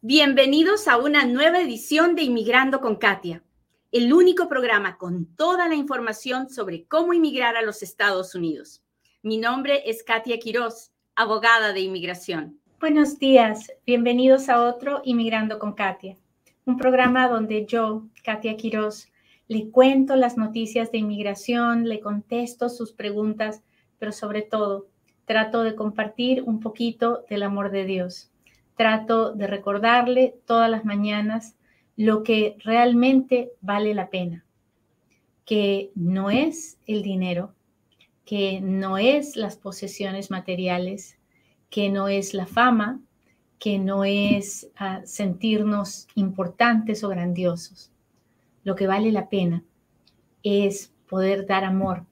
Bienvenidos 0.00 0.86
a 0.86 0.96
una 0.96 1.24
nueva 1.24 1.60
edición 1.60 2.14
de 2.14 2.22
Inmigrando 2.22 2.80
con 2.80 2.94
Katia, 2.94 3.42
el 3.90 4.12
único 4.12 4.48
programa 4.48 4.96
con 4.96 5.26
toda 5.34 5.66
la 5.66 5.74
información 5.74 6.48
sobre 6.50 6.84
cómo 6.84 7.14
inmigrar 7.14 7.56
a 7.56 7.62
los 7.62 7.82
Estados 7.82 8.36
Unidos. 8.36 8.80
Mi 9.22 9.38
nombre 9.38 9.82
es 9.90 10.04
Katia 10.04 10.38
Quiroz, 10.38 10.92
abogada 11.16 11.72
de 11.72 11.80
inmigración. 11.80 12.60
Buenos 12.78 13.18
días, 13.18 13.72
bienvenidos 13.84 14.48
a 14.48 14.62
otro 14.62 15.02
Inmigrando 15.02 15.58
con 15.58 15.72
Katia, 15.72 16.16
un 16.64 16.76
programa 16.76 17.26
donde 17.26 17.66
yo, 17.66 18.06
Katia 18.22 18.56
Quiroz, 18.56 19.08
le 19.48 19.68
cuento 19.68 20.14
las 20.14 20.36
noticias 20.36 20.92
de 20.92 20.98
inmigración, 20.98 21.88
le 21.88 21.98
contesto 21.98 22.68
sus 22.68 22.92
preguntas, 22.92 23.64
pero 23.98 24.12
sobre 24.12 24.42
todo 24.42 24.86
trato 25.24 25.64
de 25.64 25.74
compartir 25.74 26.44
un 26.44 26.60
poquito 26.60 27.24
del 27.28 27.42
amor 27.42 27.72
de 27.72 27.84
Dios 27.84 28.30
trato 28.78 29.32
de 29.34 29.46
recordarle 29.46 30.36
todas 30.46 30.70
las 30.70 30.86
mañanas 30.86 31.56
lo 31.96 32.22
que 32.22 32.56
realmente 32.64 33.50
vale 33.60 33.92
la 33.92 34.08
pena, 34.08 34.46
que 35.44 35.90
no 35.96 36.30
es 36.30 36.78
el 36.86 37.02
dinero, 37.02 37.52
que 38.24 38.60
no 38.60 38.96
es 38.96 39.34
las 39.34 39.56
posesiones 39.56 40.30
materiales, 40.30 41.18
que 41.70 41.90
no 41.90 42.06
es 42.08 42.34
la 42.34 42.46
fama, 42.46 43.00
que 43.58 43.80
no 43.80 44.04
es 44.04 44.70
ah, 44.76 45.00
sentirnos 45.04 46.06
importantes 46.14 47.02
o 47.02 47.08
grandiosos. 47.08 47.90
Lo 48.62 48.76
que 48.76 48.86
vale 48.86 49.10
la 49.10 49.28
pena 49.28 49.64
es 50.44 50.92
poder 51.08 51.46
dar 51.46 51.64
amor, 51.64 52.06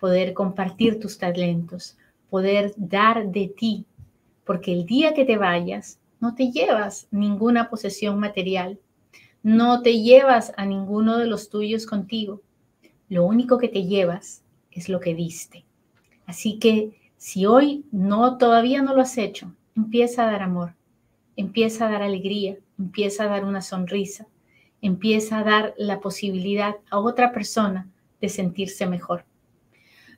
poder 0.00 0.32
compartir 0.32 0.98
tus 0.98 1.18
talentos, 1.18 1.98
poder 2.30 2.72
dar 2.76 3.30
de 3.30 3.48
ti 3.48 3.84
porque 4.48 4.72
el 4.72 4.86
día 4.86 5.12
que 5.12 5.26
te 5.26 5.36
vayas, 5.36 6.00
no 6.20 6.34
te 6.34 6.50
llevas 6.50 7.06
ninguna 7.10 7.68
posesión 7.68 8.18
material, 8.18 8.80
no 9.42 9.82
te 9.82 10.00
llevas 10.00 10.54
a 10.56 10.64
ninguno 10.64 11.18
de 11.18 11.26
los 11.26 11.50
tuyos 11.50 11.84
contigo. 11.84 12.40
Lo 13.10 13.26
único 13.26 13.58
que 13.58 13.68
te 13.68 13.84
llevas 13.84 14.42
es 14.70 14.88
lo 14.88 15.00
que 15.00 15.14
diste. 15.14 15.66
Así 16.24 16.58
que 16.58 16.98
si 17.18 17.44
hoy 17.44 17.84
no 17.92 18.38
todavía 18.38 18.80
no 18.80 18.94
lo 18.94 19.02
has 19.02 19.18
hecho, 19.18 19.52
empieza 19.76 20.26
a 20.26 20.32
dar 20.32 20.40
amor, 20.40 20.72
empieza 21.36 21.86
a 21.86 21.90
dar 21.90 22.02
alegría, 22.02 22.56
empieza 22.78 23.24
a 23.24 23.28
dar 23.28 23.44
una 23.44 23.60
sonrisa, 23.60 24.28
empieza 24.80 25.40
a 25.40 25.44
dar 25.44 25.74
la 25.76 26.00
posibilidad 26.00 26.76
a 26.90 27.00
otra 27.00 27.32
persona 27.32 27.86
de 28.22 28.30
sentirse 28.30 28.86
mejor. 28.86 29.26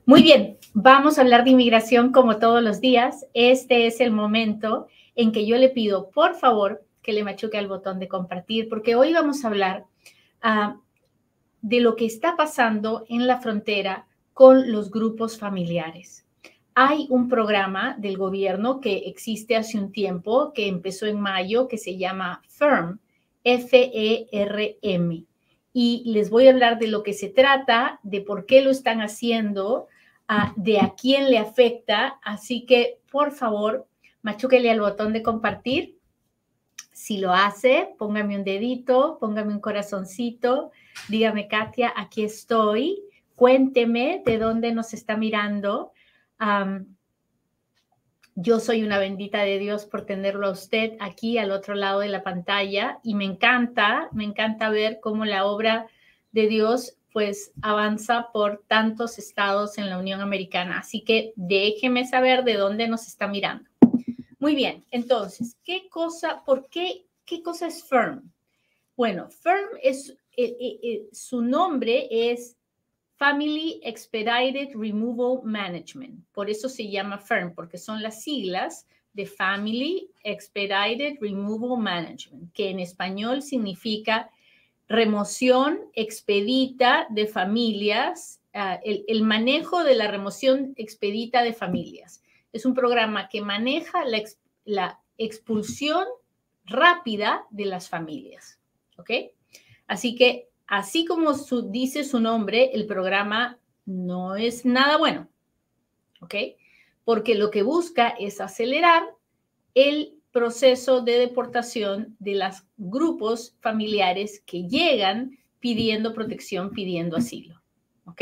Muy 0.05 0.23
bien, 0.23 0.57
vamos 0.73 1.17
a 1.17 1.21
hablar 1.21 1.43
de 1.43 1.51
inmigración 1.51 2.11
como 2.11 2.39
todos 2.39 2.63
los 2.63 2.81
días. 2.81 3.27
Este 3.35 3.85
es 3.85 4.01
el 4.01 4.11
momento 4.11 4.87
en 5.15 5.31
que 5.31 5.45
yo 5.45 5.57
le 5.57 5.69
pido, 5.69 6.09
por 6.09 6.33
favor, 6.35 6.83
que 7.03 7.13
le 7.13 7.23
machuque 7.23 7.59
al 7.59 7.67
botón 7.67 7.99
de 7.99 8.07
compartir, 8.07 8.67
porque 8.67 8.95
hoy 8.95 9.13
vamos 9.13 9.43
a 9.43 9.49
hablar 9.49 9.85
ah, 10.41 10.77
de 11.61 11.81
lo 11.81 11.95
que 11.95 12.05
está 12.05 12.35
pasando 12.35 13.05
en 13.09 13.27
la 13.27 13.41
frontera 13.41 14.07
con 14.33 14.71
los 14.71 14.89
grupos 14.89 15.37
familiares. 15.37 16.25
Hay 16.73 17.05
un 17.09 17.29
programa 17.29 17.95
del 17.99 18.17
gobierno 18.17 18.79
que 18.79 18.97
existe 19.05 19.55
hace 19.55 19.77
un 19.77 19.91
tiempo, 19.91 20.51
que 20.51 20.67
empezó 20.67 21.05
en 21.05 21.19
mayo, 21.19 21.67
que 21.67 21.77
se 21.77 21.97
llama 21.97 22.41
FERM, 22.47 22.99
F-E-R-M. 23.43 25.25
Y 25.73 26.03
les 26.05 26.29
voy 26.29 26.47
a 26.47 26.51
hablar 26.51 26.79
de 26.79 26.87
lo 26.87 27.03
que 27.03 27.13
se 27.13 27.29
trata, 27.29 27.99
de 28.03 28.21
por 28.21 28.45
qué 28.45 28.61
lo 28.61 28.71
están 28.71 29.01
haciendo, 29.01 29.87
de 30.55 30.79
a 30.79 30.93
quién 30.95 31.29
le 31.29 31.37
afecta. 31.37 32.19
Así 32.23 32.65
que, 32.65 32.99
por 33.11 33.31
favor, 33.31 33.87
machúquele 34.21 34.69
al 34.69 34.81
botón 34.81 35.13
de 35.13 35.23
compartir. 35.23 35.97
Si 36.91 37.17
lo 37.17 37.33
hace, 37.33 37.95
póngame 37.97 38.37
un 38.37 38.43
dedito, 38.43 39.17
póngame 39.19 39.53
un 39.53 39.59
corazoncito, 39.59 40.71
dígame, 41.07 41.47
Katia, 41.47 41.93
aquí 41.95 42.23
estoy. 42.23 43.01
Cuénteme 43.35 44.21
de 44.25 44.37
dónde 44.37 44.71
nos 44.71 44.93
está 44.93 45.17
mirando. 45.17 45.93
Yo 48.35 48.59
soy 48.59 48.83
una 48.83 48.99
bendita 48.99 49.43
de 49.43 49.59
Dios 49.59 49.85
por 49.85 50.05
tenerlo 50.05 50.47
a 50.47 50.51
usted 50.51 50.93
aquí 50.99 51.37
al 51.37 51.51
otro 51.51 51.75
lado 51.75 51.99
de 51.99 52.09
la 52.09 52.23
pantalla 52.23 52.99
y 53.03 53.15
me 53.15 53.25
encanta, 53.25 54.09
me 54.13 54.23
encanta 54.23 54.69
ver 54.69 54.99
cómo 55.01 55.25
la 55.25 55.45
obra 55.45 55.87
de 56.31 56.47
Dios 56.47 56.95
pues 57.11 57.51
avanza 57.61 58.29
por 58.31 58.63
tantos 58.67 59.17
estados 59.17 59.77
en 59.77 59.89
la 59.89 59.97
Unión 59.97 60.21
Americana. 60.21 60.79
Así 60.79 61.01
que 61.01 61.33
déjeme 61.35 62.07
saber 62.07 62.43
de 62.43 62.55
dónde 62.55 62.87
nos 62.87 63.07
está 63.07 63.27
mirando. 63.27 63.69
Muy 64.39 64.55
bien, 64.55 64.85
entonces, 64.91 65.57
¿qué 65.63 65.87
cosa, 65.89 66.43
por 66.45 66.67
qué, 66.69 67.05
qué 67.25 67.43
cosa 67.43 67.67
es 67.67 67.83
FIRM? 67.83 68.31
Bueno, 68.95 69.29
FIRM 69.29 69.77
es, 69.83 70.09
eh, 70.35 70.55
eh, 70.59 70.79
eh, 70.81 71.09
su 71.11 71.41
nombre 71.41 72.07
es 72.09 72.57
Family 73.21 73.79
Expedited 73.83 74.69
Removal 74.73 75.43
Management. 75.43 76.25
Por 76.31 76.49
eso 76.49 76.67
se 76.67 76.89
llama 76.89 77.19
FIRM, 77.19 77.53
porque 77.53 77.77
son 77.77 78.01
las 78.01 78.23
siglas 78.23 78.87
de 79.13 79.27
Family 79.27 80.09
Expedited 80.23 81.19
Removal 81.21 81.79
Management, 81.79 82.51
que 82.51 82.71
en 82.71 82.79
español 82.79 83.43
significa 83.43 84.31
remoción 84.87 85.81
expedita 85.93 87.05
de 87.11 87.27
familias, 87.27 88.41
ah, 88.55 88.79
el, 88.83 89.21
manejo 89.21 89.83
de 89.83 89.93
la 89.93 90.07
remoción 90.07 90.73
expedita 90.75 91.43
de 91.43 91.53
familias. 91.53 92.23
Es 92.51 92.65
un 92.65 92.73
programa 92.73 93.29
que 93.29 93.41
maneja 93.43 94.03
la, 94.65 94.99
expulsión 95.19 96.05
rápida 96.65 97.45
de 97.51 97.65
las 97.65 97.87
familias. 97.87 98.59
¿Ok? 98.97 99.11
Así 99.85 100.15
que, 100.15 100.49
así 100.71 101.03
como 101.03 101.33
dice 101.69 102.05
su 102.05 102.21
nombre, 102.21 102.71
el 102.73 102.87
programa 102.87 103.59
no 103.85 104.37
es 104.37 104.63
nada 104.65 104.95
bueno. 104.97 105.27
¿Ok? 106.21 106.33
Porque 107.03 107.35
lo 107.35 107.51
que 107.51 107.61
busca 107.61 108.07
es 108.07 108.39
acelerar 108.39 109.03
el 109.75 110.15
proceso 110.31 111.01
de 111.01 111.19
deportación 111.19 112.15
de 112.19 112.35
los 112.35 112.63
grupos 112.77 113.53
familiares 113.59 114.41
que 114.45 114.63
llegan 114.63 115.37
pidiendo 115.59 116.13
protección, 116.13 116.71
pidiendo 116.71 117.17
asilo. 117.17 117.61
¿Ok? 118.05 118.21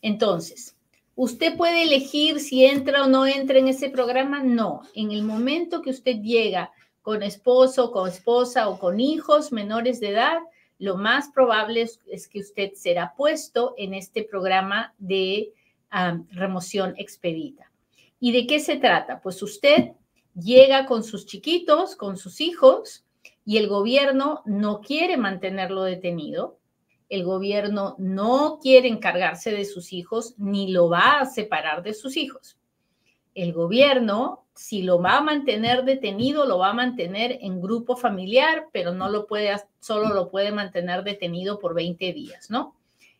Entonces, 0.00 0.76
¿usted 1.16 1.56
puede 1.56 1.82
elegir 1.82 2.38
si 2.38 2.64
entra 2.64 3.02
o 3.02 3.08
no 3.08 3.26
entra 3.26 3.58
en 3.58 3.66
ese 3.66 3.90
programa? 3.90 4.44
No. 4.44 4.82
En 4.94 5.10
el 5.10 5.24
momento 5.24 5.82
que 5.82 5.90
usted 5.90 6.20
llega 6.20 6.70
con 7.02 7.24
esposo, 7.24 7.90
con 7.90 8.08
esposa 8.08 8.68
o 8.68 8.78
con 8.78 9.00
hijos 9.00 9.50
menores 9.50 9.98
de 9.98 10.10
edad, 10.10 10.38
lo 10.78 10.96
más 10.96 11.28
probable 11.28 11.82
es, 11.82 12.28
que 12.28 12.40
usted 12.40 12.72
será 12.74 13.14
puesto 13.16 13.74
en 13.76 13.94
este 13.94 14.24
programa 14.24 14.94
de 14.98 15.52
remoción 16.30 16.94
expedita. 16.98 17.70
¿Y 18.18 18.32
de 18.32 18.46
qué 18.46 18.58
se 18.58 18.76
trata? 18.76 19.20
Pues 19.20 19.42
usted 19.42 19.92
llega 20.34 20.86
con 20.86 21.04
sus 21.04 21.26
chiquitos, 21.26 21.94
con 21.94 22.16
sus 22.16 22.40
hijos, 22.40 23.04
y 23.44 23.58
el 23.58 23.68
gobierno 23.68 24.42
no 24.46 24.80
quiere 24.80 25.16
mantenerlo 25.16 25.82
detenido, 25.84 26.58
el 27.08 27.24
gobierno 27.24 27.94
no 27.98 28.58
quiere 28.60 28.88
encargarse 28.88 29.52
de 29.52 29.64
sus 29.64 29.92
hijos 29.92 30.34
ni 30.38 30.72
lo 30.72 30.88
va 30.88 31.20
a 31.20 31.26
separar 31.26 31.82
de 31.82 31.94
sus 31.94 32.16
hijos. 32.16 32.58
El 33.34 33.52
gobierno, 33.52 34.43
si 34.54 34.82
lo 34.82 35.00
va 35.00 35.18
a 35.18 35.22
mantener 35.22 35.84
detenido, 35.84 36.46
lo 36.46 36.58
va 36.58 36.70
a 36.70 36.74
mantener 36.74 37.38
en 37.40 37.60
grupo 37.60 37.96
familiar, 37.96 38.68
pero 38.72 38.92
no 38.92 39.08
lo 39.08 39.26
puede, 39.26 39.54
solo 39.80 40.14
lo 40.14 40.30
puede 40.30 40.52
mantener 40.52 41.02
detenido 41.02 41.58
por 41.58 41.74
20 41.74 42.12
días, 42.12 42.50
¿no? 42.50 42.76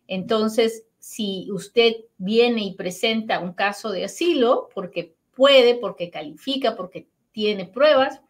Entonces, 0.07 0.87
si 0.99 1.49
usted 1.51 1.97
viene 2.19 2.63
y 2.63 2.75
presenta 2.75 3.41
un 3.41 3.53
caso 3.53 3.91
de 3.91 4.05
asilo, 4.05 4.69
porque 4.75 5.15
puede, 5.35 5.75
porque 5.75 6.11
califica, 6.11 6.77
porque 6.77 7.09
tiene 7.33 7.67
pruebas, 7.67 8.21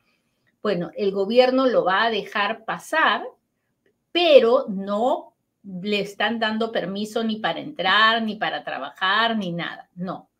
bueno, 0.62 0.91
el 0.97 1.12
gobierno 1.12 1.66
lo 1.66 1.84
va 1.84 2.04
a 2.04 2.10
dejar 2.10 2.65
pasar, 2.65 3.22
pero 4.12 4.65
no 4.68 5.34
le 5.62 6.01
están 6.01 6.39
dando 6.39 6.72
permiso 6.72 7.22
ni 7.22 7.36
para 7.36 7.60
entrar, 7.60 8.22
ni 8.22 8.36
para 8.36 8.65
trabajar, 8.65 9.36
ni 9.36 9.53
nada. 9.53 9.91
No, 9.95 10.30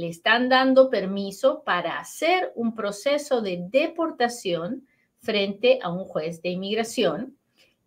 le 0.00 0.08
están 0.08 0.48
dando 0.48 0.88
permiso 0.88 1.62
para 1.62 1.98
hacer 1.98 2.52
un 2.54 2.74
proceso 2.74 3.42
de 3.42 3.66
deportación 3.70 4.86
frente 5.20 5.78
a 5.82 5.90
un 5.90 6.04
juez 6.04 6.40
de 6.40 6.48
inmigración 6.48 7.36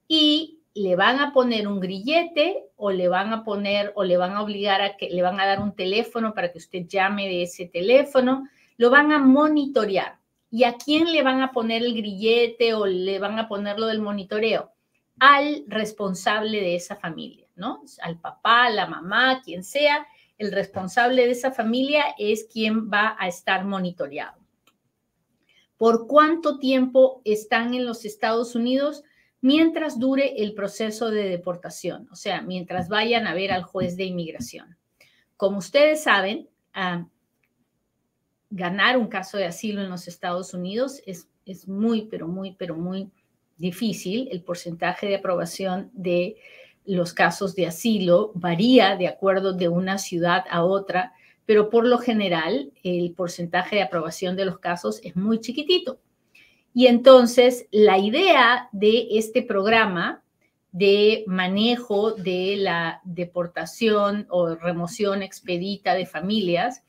y 0.07 0.59
le 0.75 0.95
van 0.95 1.19
a 1.19 1.33
poner 1.33 1.67
un 1.67 1.79
grillete 1.79 2.65
o 2.75 2.91
le 2.91 3.07
van 3.07 3.33
a 3.33 3.43
poner 3.43 3.91
o 3.95 4.03
le 4.03 4.17
van 4.17 4.33
a 4.33 4.41
obligar 4.41 4.81
a 4.81 4.95
que 4.97 5.09
le 5.09 5.21
van 5.21 5.39
a 5.39 5.45
dar 5.45 5.59
un 5.59 5.75
teléfono 5.75 6.33
para 6.33 6.51
que 6.51 6.59
usted 6.59 6.85
llame 6.87 7.27
de 7.27 7.43
ese 7.43 7.65
teléfono, 7.65 8.47
lo 8.77 8.89
van 8.89 9.11
a 9.11 9.19
monitorear. 9.19 10.19
¿Y 10.49 10.65
a 10.65 10.73
quién 10.73 11.11
le 11.11 11.23
van 11.23 11.41
a 11.41 11.51
poner 11.51 11.81
el 11.81 11.95
grillete 11.95 12.75
o 12.75 12.85
le 12.85 13.17
van 13.17 13.39
a 13.39 13.47
poner 13.47 13.79
lo 13.79 13.87
del 13.87 14.01
monitoreo? 14.01 14.71
Al 15.19 15.63
responsable 15.67 16.61
de 16.61 16.75
esa 16.75 16.95
familia, 16.95 17.47
¿no? 17.55 17.81
Al 18.01 18.19
papá, 18.19 18.69
la 18.69 18.85
mamá, 18.85 19.41
quien 19.43 19.63
sea, 19.63 20.05
el 20.37 20.51
responsable 20.51 21.25
de 21.25 21.31
esa 21.31 21.51
familia 21.51 22.03
es 22.17 22.45
quien 22.51 22.89
va 22.89 23.15
a 23.19 23.27
estar 23.27 23.65
monitoreado. 23.65 24.41
por 25.77 26.07
cuánto 26.07 26.59
tiempo 26.59 27.21
están 27.25 27.73
en 27.73 27.85
los 27.85 28.05
Estados 28.05 28.55
Unidos 28.55 29.03
mientras 29.41 29.99
dure 29.99 30.41
el 30.41 30.53
proceso 30.53 31.11
de 31.11 31.27
deportación, 31.27 32.07
o 32.09 32.15
sea, 32.15 32.41
mientras 32.41 32.87
vayan 32.87 33.27
a 33.27 33.33
ver 33.33 33.51
al 33.51 33.63
juez 33.63 33.97
de 33.97 34.05
inmigración. 34.05 34.77
Como 35.35 35.57
ustedes 35.57 36.03
saben, 36.03 36.47
ah, 36.73 37.05
ganar 38.49 38.97
un 38.97 39.07
caso 39.07 39.37
de 39.37 39.45
asilo 39.45 39.81
en 39.81 39.89
los 39.89 40.07
Estados 40.07 40.53
Unidos 40.53 41.01
es, 41.05 41.27
es 41.45 41.67
muy, 41.67 42.03
pero 42.03 42.29
muy, 42.29 42.55
pero 42.55 42.75
muy 42.77 43.11
difícil. 43.57 44.29
El 44.31 44.43
porcentaje 44.43 45.07
de 45.07 45.15
aprobación 45.15 45.89
de 45.91 46.37
los 46.85 47.13
casos 47.13 47.55
de 47.55 47.67
asilo 47.67 48.31
varía 48.35 48.95
de 48.95 49.07
acuerdo 49.07 49.53
de 49.53 49.69
una 49.69 49.97
ciudad 49.97 50.45
a 50.49 50.63
otra, 50.63 51.13
pero 51.45 51.69
por 51.69 51.85
lo 51.85 51.97
general 51.97 52.71
el 52.83 53.13
porcentaje 53.13 53.77
de 53.77 53.83
aprobación 53.83 54.35
de 54.35 54.45
los 54.45 54.59
casos 54.59 54.99
es 55.03 55.15
muy 55.15 55.39
chiquitito. 55.39 55.99
Y 56.73 56.87
entonces 56.87 57.67
la 57.71 57.97
idea 57.97 58.69
de 58.71 59.07
este 59.11 59.43
programa 59.43 60.23
de 60.71 61.23
manejo 61.27 62.13
de 62.13 62.55
la 62.57 62.99
deportación 63.03 64.25
o 64.29 64.55
remoción 64.55 65.21
expedita 65.21 65.93
de 65.93 66.07
familias 66.07 66.83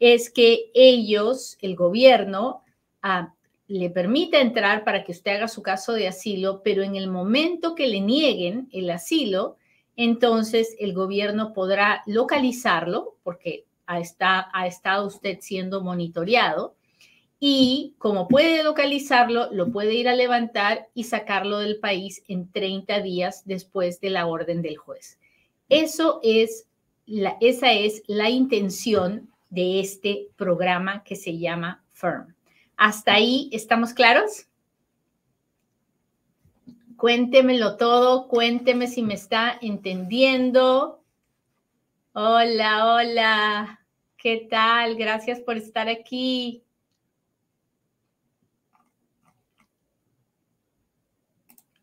es 0.00 0.30
que 0.30 0.70
ellos, 0.74 1.58
el 1.60 1.76
gobierno, 1.76 2.62
ah, 3.02 3.34
le 3.68 3.90
permita 3.90 4.40
entrar 4.40 4.84
para 4.84 5.04
que 5.04 5.12
usted 5.12 5.36
haga 5.36 5.48
su 5.48 5.62
caso 5.62 5.92
de 5.92 6.08
asilo, 6.08 6.62
pero 6.62 6.82
en 6.82 6.96
el 6.96 7.08
momento 7.08 7.74
que 7.74 7.88
le 7.88 8.00
nieguen 8.00 8.68
el 8.72 8.90
asilo, 8.90 9.56
entonces 9.96 10.76
el 10.78 10.92
gobierno 10.92 11.52
podrá 11.52 12.02
localizarlo, 12.06 13.16
porque 13.22 13.64
ha, 13.86 14.00
ha 14.52 14.66
estado 14.66 15.06
usted 15.06 15.38
siendo 15.40 15.82
monitoreado, 15.82 16.76
y 17.38 17.94
como 17.98 18.28
puede 18.28 18.62
localizarlo, 18.62 19.52
lo 19.52 19.70
puede 19.70 19.94
ir 19.94 20.08
a 20.08 20.14
levantar 20.14 20.88
y 20.94 21.04
sacarlo 21.04 21.58
del 21.58 21.78
país 21.80 22.22
en 22.28 22.50
30 22.50 23.02
días 23.02 23.42
después 23.44 24.00
de 24.00 24.10
la 24.10 24.26
orden 24.26 24.62
del 24.62 24.76
juez. 24.76 25.18
Eso 25.68 26.20
es 26.22 26.66
la, 27.04 27.36
esa 27.40 27.72
es 27.72 28.02
la 28.06 28.30
intención 28.30 29.28
de 29.50 29.80
este 29.80 30.28
programa 30.36 31.04
que 31.04 31.16
se 31.16 31.36
llama 31.38 31.84
FIRM. 31.92 32.35
¿Hasta 32.76 33.14
ahí 33.14 33.48
estamos 33.52 33.94
claros? 33.94 34.46
Cuéntemelo 36.96 37.76
todo, 37.76 38.28
cuénteme 38.28 38.86
si 38.86 39.02
me 39.02 39.14
está 39.14 39.58
entendiendo. 39.60 41.02
Hola, 42.12 42.94
hola, 42.94 43.86
¿qué 44.16 44.46
tal? 44.50 44.96
Gracias 44.96 45.40
por 45.40 45.56
estar 45.56 45.88
aquí. 45.88 46.62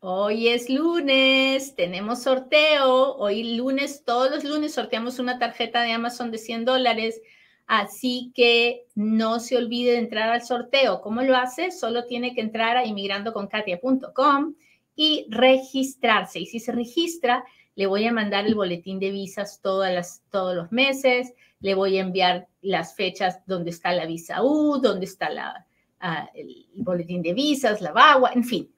Hoy 0.00 0.48
es 0.48 0.68
lunes, 0.68 1.74
tenemos 1.74 2.22
sorteo. 2.22 3.16
Hoy 3.16 3.56
lunes, 3.56 4.04
todos 4.04 4.30
los 4.30 4.44
lunes 4.44 4.74
sorteamos 4.74 5.18
una 5.18 5.38
tarjeta 5.38 5.82
de 5.82 5.92
Amazon 5.92 6.30
de 6.30 6.38
100 6.38 6.64
dólares. 6.64 7.20
Así 7.66 8.32
que 8.34 8.86
no 8.94 9.40
se 9.40 9.56
olvide 9.56 9.92
de 9.92 9.98
entrar 9.98 10.30
al 10.30 10.42
sorteo. 10.42 11.00
¿Cómo 11.00 11.22
lo 11.22 11.36
hace? 11.36 11.70
Solo 11.70 12.04
tiene 12.04 12.34
que 12.34 12.40
entrar 12.40 12.76
a 12.76 12.84
inmigrandoconkatia.com 12.84 14.54
y 14.96 15.26
registrarse. 15.30 16.40
Y 16.40 16.46
si 16.46 16.60
se 16.60 16.72
registra, 16.72 17.44
le 17.74 17.86
voy 17.86 18.04
a 18.04 18.12
mandar 18.12 18.46
el 18.46 18.54
boletín 18.54 19.00
de 19.00 19.10
visas 19.10 19.60
todas 19.62 20.22
todos 20.30 20.54
los 20.54 20.72
meses. 20.72 21.32
Le 21.60 21.74
voy 21.74 21.96
a 21.96 22.02
enviar 22.02 22.48
las 22.60 22.94
fechas 22.94 23.40
donde 23.46 23.70
está 23.70 23.92
la 23.92 24.06
visa 24.06 24.42
U, 24.42 24.78
donde 24.80 25.06
está 25.06 25.30
ah, 26.00 26.30
el 26.34 26.66
boletín 26.76 27.22
de 27.22 27.32
visas, 27.32 27.80
la 27.80 27.92
VAWA, 27.92 28.32
en 28.34 28.44
fin 28.44 28.74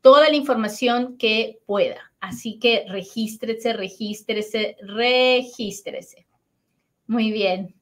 toda 0.00 0.28
la 0.28 0.36
información 0.36 1.16
que 1.16 1.60
pueda. 1.66 2.12
Así 2.20 2.58
que 2.58 2.84
regístrese, 2.88 3.72
regístrese, 3.72 4.76
regístrese. 4.82 6.26
Muy 7.06 7.30
bien. 7.30 7.77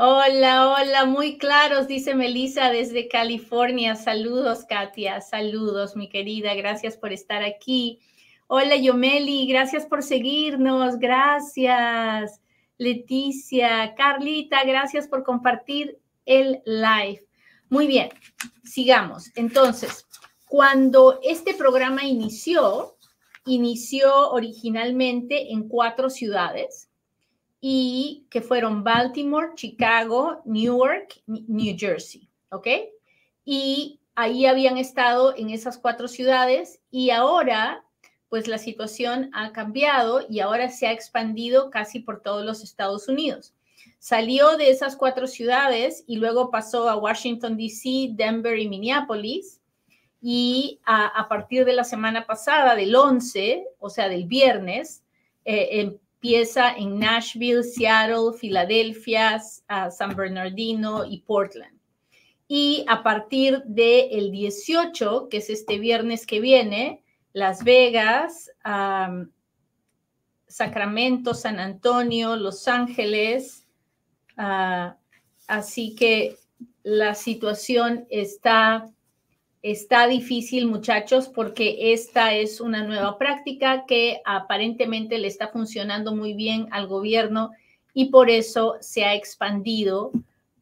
Hola, 0.00 0.70
hola, 0.70 1.06
muy 1.06 1.38
claros, 1.38 1.88
dice 1.88 2.14
Melissa 2.14 2.70
desde 2.70 3.08
California. 3.08 3.96
Saludos, 3.96 4.64
Katia. 4.64 5.20
Saludos, 5.20 5.96
mi 5.96 6.08
querida. 6.08 6.54
Gracias 6.54 6.96
por 6.96 7.12
estar 7.12 7.42
aquí. 7.42 7.98
Hola, 8.46 8.76
Yomeli. 8.76 9.48
Gracias 9.48 9.86
por 9.86 10.04
seguirnos. 10.04 11.00
Gracias. 11.00 12.40
Leticia, 12.76 13.96
Carlita, 13.96 14.62
gracias 14.62 15.08
por 15.08 15.24
compartir 15.24 15.98
el 16.26 16.62
live. 16.64 17.26
Muy 17.68 17.88
bien, 17.88 18.10
sigamos. 18.62 19.32
Entonces, 19.34 20.06
cuando 20.46 21.18
este 21.24 21.54
programa 21.54 22.04
inició, 22.04 22.96
inició 23.46 24.30
originalmente 24.30 25.50
en 25.52 25.68
cuatro 25.68 26.08
ciudades 26.08 26.87
y 27.60 28.26
que 28.30 28.40
fueron 28.40 28.84
Baltimore, 28.84 29.52
Chicago, 29.54 30.42
Newark, 30.44 31.20
New 31.26 31.76
Jersey, 31.76 32.28
¿ok? 32.50 32.66
Y 33.44 34.00
ahí 34.14 34.46
habían 34.46 34.78
estado 34.78 35.34
en 35.36 35.50
esas 35.50 35.78
cuatro 35.78 36.08
ciudades 36.08 36.80
y 36.90 37.10
ahora 37.10 37.84
pues 38.28 38.46
la 38.46 38.58
situación 38.58 39.30
ha 39.32 39.52
cambiado 39.52 40.20
y 40.28 40.40
ahora 40.40 40.68
se 40.68 40.86
ha 40.86 40.92
expandido 40.92 41.70
casi 41.70 42.00
por 42.00 42.20
todos 42.20 42.44
los 42.44 42.62
Estados 42.62 43.08
Unidos. 43.08 43.54
Salió 43.98 44.56
de 44.56 44.70
esas 44.70 44.96
cuatro 44.96 45.26
ciudades 45.26 46.04
y 46.06 46.16
luego 46.16 46.50
pasó 46.50 46.88
a 46.88 46.96
Washington, 46.96 47.56
D.C., 47.56 48.10
Denver 48.12 48.58
y 48.58 48.68
Minneapolis 48.68 49.60
y 50.20 50.80
a, 50.84 51.26
partir 51.28 51.64
de 51.64 51.72
la 51.72 51.84
semana 51.84 52.26
pasada, 52.26 52.74
del 52.74 52.94
11, 52.94 53.66
o 53.78 53.88
sea, 53.88 54.08
del 54.08 54.26
viernes, 54.26 55.02
eh, 55.44 55.96
empieza 56.20 56.72
en 56.72 56.98
Nashville, 56.98 57.62
Seattle, 57.62 58.36
Filadelfia, 58.36 59.40
San 59.40 60.16
Bernardino 60.16 61.04
y 61.04 61.20
Portland. 61.20 61.78
Y 62.48 62.84
a 62.88 63.04
partir 63.04 63.62
del 63.64 64.32
18, 64.32 65.28
que 65.28 65.36
es 65.36 65.48
este 65.48 65.78
viernes 65.78 66.26
que 66.26 66.40
viene, 66.40 67.04
Las 67.32 67.62
Vegas, 67.62 68.50
Sacramento, 70.48 71.34
San 71.34 71.60
Antonio, 71.60 72.34
Los 72.34 72.66
Ángeles. 72.66 73.68
Ah, 74.36 74.96
así 75.46 75.94
que 75.94 76.36
la 76.82 77.14
situación 77.14 78.06
está 78.10 78.90
Está 79.62 80.06
difícil, 80.06 80.68
muchachos, 80.68 81.28
porque 81.28 81.92
esta 81.92 82.34
es 82.34 82.60
una 82.60 82.84
nueva 82.84 83.18
práctica 83.18 83.86
que 83.86 84.20
aparentemente 84.24 85.18
le 85.18 85.26
está 85.26 85.48
funcionando 85.48 86.14
muy 86.14 86.34
bien 86.34 86.68
al 86.70 86.86
gobierno 86.86 87.50
y 87.92 88.06
por 88.06 88.30
eso 88.30 88.76
se 88.80 89.04
ha 89.04 89.14
expandido 89.14 90.12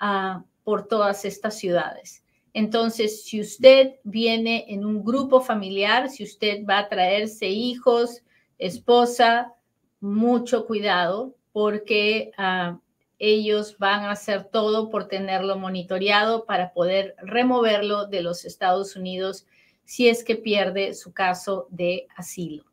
ah, 0.01 0.45
por 0.65 0.89
todas 0.89 1.27
estas 1.27 1.59
ciudades. 1.59 2.25
Entonces, 2.55 3.25
si 3.25 3.39
usted 3.39 3.97
viene 4.03 4.65
en 4.69 4.87
un 4.87 5.05
grupo 5.05 5.43
familiar, 5.43 6.09
si 6.09 6.25
usted 6.25 6.65
va 6.65 6.79
a 6.79 6.89
traerse 6.89 7.49
hijos, 7.49 8.23
esposa, 8.59 9.53
mucho 10.01 10.67
cuidado 10.67 11.35
porque 11.53 12.31
ah, 12.39 12.79
ellos 13.19 13.79
van 13.79 14.05
a 14.05 14.11
hacer 14.11 14.45
todo 14.45 14.91
por 14.91 15.09
tenerlo 15.09 15.57
monitoreado 15.57 16.45
para 16.45 16.73
poder 16.73 17.15
removerlo 17.23 18.07
de 18.07 18.23
los 18.23 18.45
Estados 18.45 18.97
Unidos 18.97 19.47
si 19.85 20.09
es 20.09 20.25
que 20.25 20.37
pierde 20.37 20.95
su 20.95 21.13
caso 21.13 21.67
de 21.71 22.07
asilo. 22.17 22.65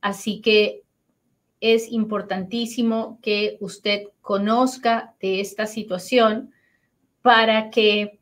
Así 0.00 0.40
que 0.40 0.82
es 1.60 1.90
importantísimo 1.90 3.18
que 3.22 3.56
usted 3.60 4.04
conozca 4.20 5.14
de 5.20 5.40
esta 5.40 5.66
situación 5.66 6.52
para 7.22 7.70
que, 7.70 8.18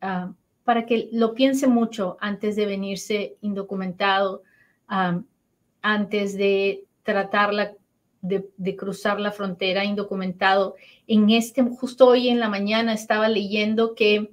ah, 0.00 0.32
para 0.64 0.86
que 0.86 1.08
lo 1.12 1.34
piense 1.34 1.66
mucho 1.66 2.16
antes 2.20 2.56
de 2.56 2.66
venirse 2.66 3.36
indocumentado, 3.40 4.42
ah, 4.88 5.20
antes 5.82 6.36
de 6.36 6.86
tratarla 7.02 7.74
de, 8.24 8.76
cruzar 8.76 9.20
la 9.20 9.30
frontera 9.30 9.84
indocumentado. 9.84 10.76
En 11.06 11.30
este, 11.30 11.62
justo 11.62 12.08
hoy 12.08 12.28
en 12.28 12.40
la 12.40 12.48
mañana 12.48 12.94
estaba 12.94 13.28
leyendo 13.28 13.94
que 13.94 14.30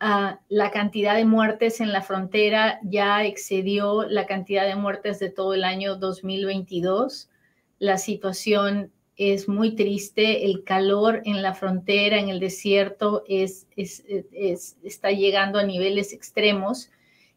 ah, 0.00 0.40
la 0.48 0.70
cantidad 0.70 1.16
de 1.16 1.24
muertes 1.24 1.80
en 1.80 1.92
la 1.92 2.02
frontera 2.02 2.78
ya 2.82 3.24
excedió 3.24 4.04
la 4.04 4.26
cantidad 4.26 4.66
de 4.66 4.76
muertes 4.76 5.18
de 5.18 5.30
todo 5.30 5.54
el 5.54 5.64
año 5.64 5.96
2022. 5.96 7.30
La 7.78 7.96
situación 7.96 8.92
es 9.16 9.48
muy 9.48 9.74
triste, 9.76 10.44
el 10.44 10.62
calor 10.64 11.22
en 11.24 11.42
la 11.42 11.54
frontera, 11.54 12.18
en 12.18 12.28
el 12.28 12.38
desierto, 12.38 13.24
es, 13.28 13.66
está 13.76 15.10
llegando 15.10 15.58
a 15.58 15.64
niveles 15.64 16.12
extremos 16.12 16.90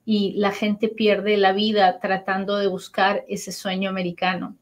y 0.06 0.34
la 0.34 0.52
gente 0.52 0.90
pierde 0.90 1.38
la 1.38 1.54
vida 1.54 2.00
tratando 2.00 2.58
de 2.58 2.68
buscar 2.68 3.24
ese 3.28 3.52
sueño 3.52 3.90
americano 3.90 4.56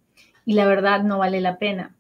y 0.45 0.53
la 0.53 0.65
verdad 0.65 1.03
no 1.03 1.19
vale 1.19 1.41
la 1.41 1.57
pena. 1.57 1.95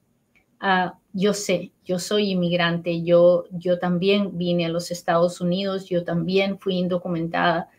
Ah, 0.59 0.97
yo 1.13 1.33
sé, 1.33 1.71
yo 1.85 1.99
soy 1.99 2.31
inmigrante, 2.31 3.03
yo, 3.03 3.45
yo 3.51 3.77
también 3.79 4.37
vine 4.37 4.65
a 4.65 4.69
los 4.69 4.91
Estados 4.91 5.41
Unidos, 5.41 5.85
yo 5.85 6.03
también 6.03 6.57
fui 6.57 6.75
indocumentada, 6.75 7.69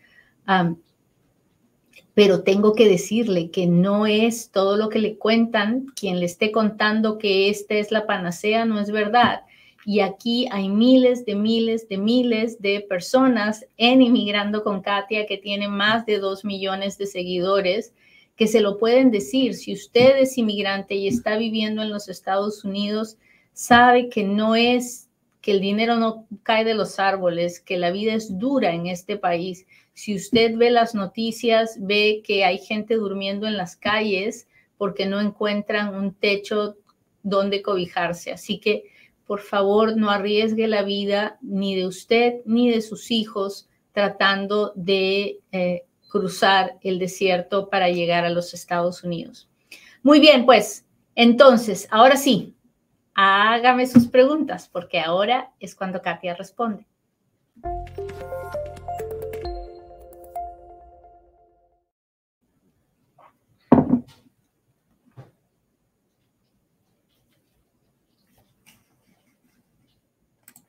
pero 2.14 2.42
tengo 2.42 2.75
que 2.75 2.88
decirle 2.88 3.50
que 3.50 3.66
no 3.66 4.06
es 4.06 4.50
todo 4.50 4.76
lo 4.76 4.88
que 4.88 5.00
le 5.00 5.16
cuentan, 5.16 5.87
quien 5.97 6.21
le 6.21 6.26
esté 6.26 6.52
contando 6.52 7.18
que 7.18 7.49
esta 7.49 7.75
es 7.75 7.90
la 7.90 8.06
panacea, 8.06 8.64
no 8.64 8.78
es 8.78 8.90
verdad. 8.90 9.42
Y 9.85 10.00
aquí 10.00 10.47
hay 10.50 10.68
miles 10.68 11.26
de 11.26 11.35
miles 11.35 11.88
de 11.88 11.99
miles 11.99 12.62
de 12.62 12.80
personas 12.88 13.66
en 13.76 14.00
Inmigrando 14.00 14.62
con 14.62 14.80
Katia 14.80 15.26
que 15.26 15.37
tienen 15.37 15.73
más 15.73 16.06
de 16.06 16.18
dos 16.18 16.44
millones 16.44 16.97
de 16.99 17.06
seguidores 17.06 17.92
que 18.37 18.47
se 18.47 18.61
lo 18.61 18.79
pueden 18.79 19.11
decir. 19.11 19.55
Si 19.55 19.73
usted 19.73 20.19
es 20.19 20.37
inmigrante 20.38 20.95
y 20.95 21.09
está 21.09 21.37
viviendo 21.37 21.83
en 21.83 21.91
los 21.91 22.09
Estados 22.09 22.64
Unidos, 22.64 23.17
sabe 23.53 24.09
que 24.09 24.25
no 24.25 24.57
es 24.57 25.09
que 25.41 25.53
el 25.53 25.61
dinero 25.61 25.97
no 25.97 26.26
cae 26.43 26.64
de 26.64 26.75
los 26.75 26.99
árboles, 26.99 27.61
que 27.61 27.76
la 27.76 27.91
vida 27.91 28.14
es 28.14 28.38
dura 28.38 28.73
en 28.73 28.87
este 28.87 29.19
país. 29.19 29.67
Si 29.93 30.14
usted 30.14 30.57
ve 30.57 30.71
las 30.71 30.95
noticias, 30.95 31.76
ve 31.79 32.23
que 32.25 32.45
hay 32.45 32.59
gente 32.59 32.95
durmiendo 32.95 33.47
en 33.47 33.57
las 33.57 33.76
calles 33.76 34.49
porque 34.79 35.07
no 35.07 35.21
encuentran 35.21 35.95
un 35.95 36.14
techo 36.14 36.76
donde 37.23 37.62
cobijarse. 37.62 38.33
Así 38.33 38.59
que, 38.59 38.85
por 39.26 39.41
favor, 39.41 39.97
no 39.97 40.11
arriesgue 40.11 40.67
la 40.67 40.83
vida 40.83 41.38
ni 41.43 41.76
de 41.76 41.87
usted 41.87 42.37
ni 42.47 42.71
de 42.71 42.81
sus 42.81 43.11
hijos 43.11 43.69
tratando 43.93 44.73
de 44.75 45.41
eh, 45.53 45.85
cruzar 46.14 46.78
el 46.83 47.00
desierto 47.00 47.68
para 47.68 47.88
llegar 47.88 48.25
a 48.25 48.30
los 48.30 48.54
Estados 48.54 49.02
Unidos. 49.02 49.49
Muy 50.04 50.21
bien, 50.21 50.47
pues 50.47 50.87
entonces, 51.16 51.88
ahora 51.90 52.16
sí, 52.16 52.54
hágame 53.14 53.88
sus 53.88 54.06
preguntas, 54.06 54.68
porque 54.73 55.00
ahora 55.00 55.50
es 55.59 55.75
cuando 55.75 56.00
Katia 56.02 56.37
responde. 56.37 56.87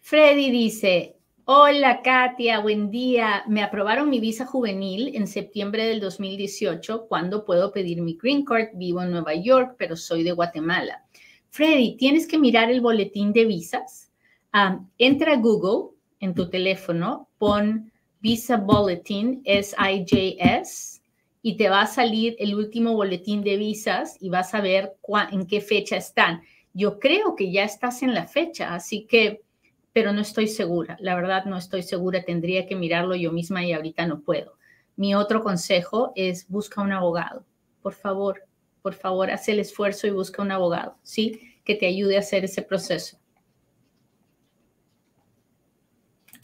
Freddy 0.01 0.49
dice, 0.49 1.14
Hola 1.47 2.01
Katia, 2.01 2.57
buen 2.57 2.89
día. 2.89 3.43
Me 3.47 3.61
aprobaron 3.61 4.09
mi 4.09 4.19
visa 4.19 4.47
juvenil 4.47 5.15
en 5.15 5.27
septiembre 5.27 5.85
del 5.85 5.99
2018. 5.99 7.05
¿Cuándo 7.07 7.45
puedo 7.45 7.71
pedir 7.71 8.01
mi 8.01 8.17
green 8.19 8.43
card? 8.43 8.69
Vivo 8.73 9.03
en 9.03 9.11
Nueva 9.11 9.35
York, 9.35 9.75
pero 9.77 9.95
soy 9.95 10.23
de 10.23 10.31
Guatemala. 10.31 11.05
Freddy, 11.51 11.97
tienes 11.97 12.25
que 12.25 12.39
mirar 12.39 12.71
el 12.71 12.81
boletín 12.81 13.31
de 13.31 13.45
visas. 13.45 14.11
entra 14.97 15.33
a 15.33 15.35
Google 15.35 15.95
en 16.19 16.33
tu 16.33 16.49
teléfono, 16.49 17.29
pon 17.37 17.91
Visa 18.21 18.57
Bulletin, 18.57 19.43
S-I-J-S, 19.45 20.99
y 21.43 21.57
te 21.57 21.69
va 21.69 21.81
a 21.81 21.87
salir 21.87 22.35
el 22.39 22.55
último 22.55 22.95
boletín 22.95 23.43
de 23.43 23.57
visas 23.57 24.17
y 24.19 24.29
vas 24.29 24.55
a 24.55 24.61
ver 24.61 24.95
en 25.31 25.45
qué 25.45 25.61
fecha 25.61 25.97
están. 25.97 26.41
Yo 26.73 26.97
creo 26.97 27.35
que 27.35 27.51
ya 27.51 27.65
estás 27.65 28.01
en 28.01 28.15
la 28.15 28.25
fecha, 28.25 28.73
así 28.73 29.05
que 29.05 29.45
pero 29.95 30.11
no 30.11 30.19
estoy 30.19 30.49
segura. 30.49 30.97
La 30.99 31.15
verdad, 31.15 31.45
no 31.45 31.55
estoy 31.55 31.81
segura. 31.81 32.21
Tendría 32.21 32.67
que 32.67 32.75
mirarlo 32.75 33.15
yo 33.15 33.31
misma 33.31 33.63
y 33.63 33.71
ahorita 33.71 34.05
no 34.05 34.19
puedo. 34.19 34.57
Mi 34.97 35.15
otro 35.15 35.41
consejo 35.41 36.11
es 36.17 36.49
busca 36.49 36.81
un 36.81 36.91
abogado. 36.91 37.45
Por 37.81 37.93
favor, 37.93 38.43
por 38.81 38.93
favor, 38.93 39.31
haz 39.31 39.47
el 39.47 39.59
esfuerzo 39.59 40.05
y 40.05 40.09
busca 40.09 40.41
un 40.41 40.51
abogado, 40.51 40.97
¿sí? 41.01 41.39
Que 41.63 41.75
te 41.75 41.85
ayude 41.85 42.17
a 42.17 42.19
hacer 42.19 42.43
ese 42.43 42.61
proceso. 42.61 43.17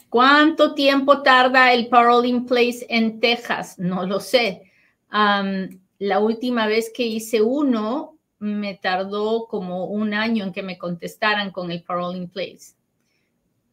¿Cuánto 0.07 0.73
tiempo 0.73 1.21
tarda 1.21 1.73
el 1.73 1.89
parole 1.89 2.29
in 2.29 2.45
place 2.45 2.85
en 2.87 3.19
Texas? 3.19 3.77
No 3.77 4.05
lo 4.05 4.21
sé. 4.21 4.71
la 5.09 6.19
última 6.21 6.67
vez 6.67 6.89
que 6.95 7.03
hice 7.03 7.41
uno, 7.41 8.17
me 8.39 8.75
tardó 8.75 9.47
como 9.49 9.87
un 9.87 10.13
año 10.13 10.45
en 10.45 10.53
que 10.53 10.63
me 10.63 10.77
contestaran 10.77 11.51
con 11.51 11.69
el 11.69 11.83
parole 11.83 12.17
in 12.17 12.29
place. 12.29 12.79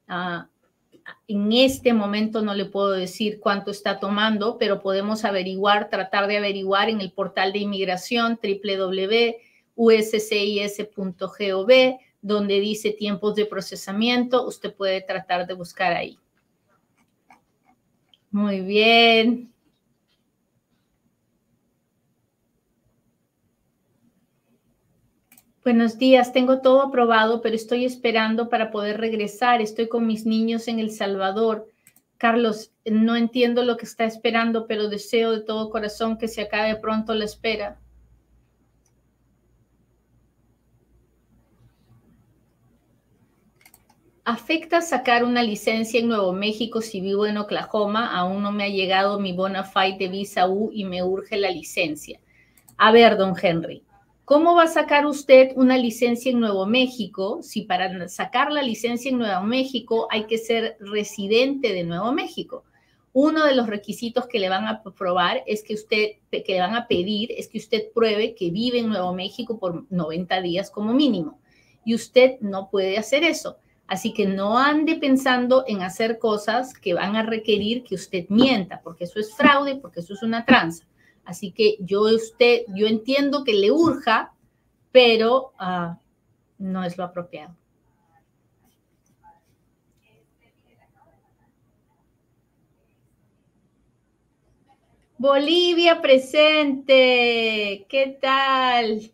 Ah, 0.08 0.48
en 1.26 1.52
este 1.52 1.92
momento 1.92 2.42
no 2.42 2.54
le 2.54 2.64
puedo 2.64 2.90
decir 2.90 3.40
cuánto 3.40 3.70
está 3.70 4.00
tomando, 4.00 4.58
pero 4.58 4.80
podemos 4.80 5.24
averiguar, 5.24 5.90
tratar 5.90 6.26
de 6.26 6.38
averiguar 6.38 6.88
en 6.88 7.00
el 7.00 7.12
portal 7.12 7.52
de 7.52 7.60
inmigración 7.60 8.38
www.uscis.gov, 8.42 9.38
donde 12.20 12.60
dice 12.60 12.90
tiempos 12.92 13.34
de 13.34 13.46
procesamiento. 13.46 14.46
Usted 14.46 14.74
puede 14.74 15.00
tratar 15.02 15.46
de 15.46 15.54
buscar 15.54 15.92
ahí. 15.92 16.18
Muy 18.30 18.60
bien. 18.60 19.52
Buenos 25.64 25.98
días, 25.98 26.32
tengo 26.32 26.60
todo 26.60 26.82
aprobado, 26.82 27.42
pero 27.42 27.56
estoy 27.56 27.84
esperando 27.84 28.48
para 28.48 28.70
poder 28.70 28.98
regresar. 28.98 29.60
Estoy 29.60 29.88
con 29.88 30.06
mis 30.06 30.24
niños 30.24 30.68
en 30.68 30.78
El 30.78 30.92
Salvador. 30.92 31.68
Carlos, 32.16 32.70
no 32.84 33.16
entiendo 33.16 33.64
lo 33.64 33.76
que 33.76 33.84
está 33.84 34.04
esperando, 34.04 34.68
pero 34.68 34.88
deseo 34.88 35.32
de 35.32 35.40
todo 35.40 35.68
corazón 35.70 36.16
que 36.16 36.28
se 36.28 36.42
acabe 36.42 36.76
pronto 36.76 37.12
la 37.12 37.24
espera. 37.24 37.80
¿Afecta 44.24 44.80
sacar 44.80 45.24
una 45.24 45.42
licencia 45.42 45.98
en 45.98 46.08
Nuevo 46.08 46.32
México 46.32 46.80
si 46.82 47.00
vivo 47.00 47.26
en 47.26 47.36
Oklahoma? 47.36 48.16
Aún 48.16 48.42
no 48.44 48.52
me 48.52 48.62
ha 48.64 48.68
llegado 48.68 49.18
mi 49.18 49.32
bona 49.32 49.64
fide 49.64 49.96
de 49.98 50.08
visa 50.08 50.48
U 50.48 50.70
y 50.72 50.84
me 50.84 51.02
urge 51.02 51.36
la 51.36 51.50
licencia. 51.50 52.20
A 52.76 52.92
ver, 52.92 53.16
don 53.16 53.34
Henry, 53.40 53.82
¿Cómo 54.28 54.54
va 54.54 54.64
a 54.64 54.68
sacar 54.68 55.06
usted 55.06 55.52
una 55.56 55.78
licencia 55.78 56.30
en 56.30 56.38
Nuevo 56.38 56.66
México 56.66 57.38
si 57.40 57.62
para 57.62 58.10
sacar 58.10 58.52
la 58.52 58.60
licencia 58.60 59.10
en 59.10 59.16
Nuevo 59.16 59.42
México 59.44 60.06
hay 60.10 60.24
que 60.24 60.36
ser 60.36 60.76
residente 60.80 61.72
de 61.72 61.82
Nuevo 61.82 62.12
México? 62.12 62.62
Uno 63.14 63.46
de 63.46 63.54
los 63.54 63.68
requisitos 63.68 64.26
que 64.26 64.38
le 64.38 64.50
van 64.50 64.68
a 64.68 64.82
probar 64.82 65.42
es 65.46 65.64
que 65.64 65.72
usted, 65.72 66.16
que 66.30 66.44
le 66.46 66.60
van 66.60 66.76
a 66.76 66.86
pedir, 66.86 67.32
es 67.38 67.48
que 67.48 67.56
usted 67.56 67.90
pruebe 67.94 68.34
que 68.34 68.50
vive 68.50 68.80
en 68.80 68.90
Nuevo 68.90 69.14
México 69.14 69.58
por 69.58 69.90
90 69.90 70.42
días 70.42 70.70
como 70.70 70.92
mínimo. 70.92 71.40
Y 71.86 71.94
usted 71.94 72.38
no 72.42 72.68
puede 72.68 72.98
hacer 72.98 73.24
eso. 73.24 73.56
Así 73.86 74.12
que 74.12 74.26
no 74.26 74.58
ande 74.58 74.96
pensando 74.96 75.64
en 75.66 75.80
hacer 75.80 76.18
cosas 76.18 76.74
que 76.74 76.92
van 76.92 77.16
a 77.16 77.22
requerir 77.22 77.82
que 77.82 77.94
usted 77.94 78.26
mienta, 78.28 78.82
porque 78.84 79.04
eso 79.04 79.20
es 79.20 79.34
fraude, 79.34 79.76
porque 79.76 80.00
eso 80.00 80.12
es 80.12 80.22
una 80.22 80.44
tranza. 80.44 80.84
Así 81.28 81.52
que 81.52 81.76
yo, 81.80 82.04
usted, 82.04 82.62
yo 82.74 82.86
entiendo 82.86 83.44
que 83.44 83.52
le 83.52 83.70
urja, 83.70 84.32
pero 84.90 85.52
ah, 85.58 85.98
no 86.56 86.82
es 86.84 86.96
lo 86.96 87.04
apropiado. 87.04 87.54
Bolivia 95.18 96.00
presente, 96.00 97.84
¿qué 97.90 98.18
tal? 98.22 99.12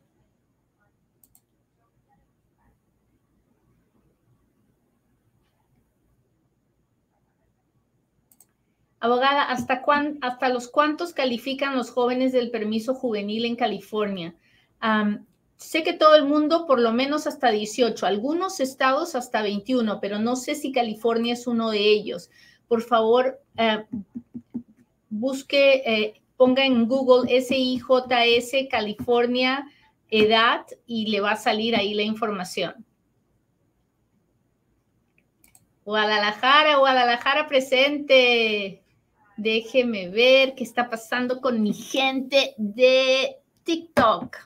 Abogada, 9.05 9.43
¿hasta, 9.43 9.83
¿hasta 10.23 10.49
los 10.49 10.69
cuántos 10.69 11.13
califican 11.13 11.77
los 11.77 11.91
jóvenes 11.91 12.33
del 12.33 12.51
permiso 12.51 12.95
juvenil 12.95 13.45
en 13.45 13.55
California? 13.55 14.35
sé 15.59 15.83
que 15.83 15.93
todo 15.93 16.17
el 16.17 16.25
mundo 16.25 16.67
por 16.67 16.81
lo 16.81 16.91
menos 16.91 17.27
hasta 17.27 17.51
18, 17.51 18.07
algunos 18.07 18.61
estados 18.61 19.15
hasta 19.15 19.43
21, 19.43 20.01
pero 20.01 20.19
no 20.21 20.37
sé 20.37 20.55
si 20.55 20.73
California 20.73 21.35
es 21.35 21.47
uno 21.47 21.69
de 21.69 21.81
ellos. 21.81 22.31
Por 22.67 22.81
favor, 22.81 23.43
eh, 23.59 23.85
busque, 25.11 25.83
eh, 25.85 26.23
ponga 26.39 26.65
en 26.65 26.89
Google 26.89 27.29
SIJS 27.43 28.69
California 28.71 29.67
edad 30.09 30.65
y 30.87 31.09
le 31.09 31.21
va 31.21 31.33
a 31.33 31.37
salir 31.37 31.77
ahí 31.77 31.93
la 31.93 32.05
información. 32.05 32.87
Guadalajara, 35.85 36.79
Guadalajara 36.79 37.47
presente. 37.47 38.81
Déjeme 39.37 40.09
ver 40.09 40.55
qué 40.55 40.65
está 40.65 40.89
pasando 40.89 41.41
con 41.41 41.61
mi 41.63 41.73
gente 41.73 42.55
de 42.57 43.37
TikTok. 43.65 44.37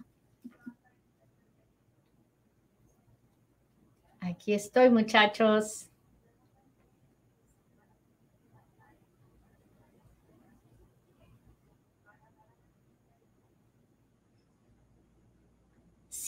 Aquí 4.20 4.52
estoy, 4.52 4.90
muchachos. 4.90 5.88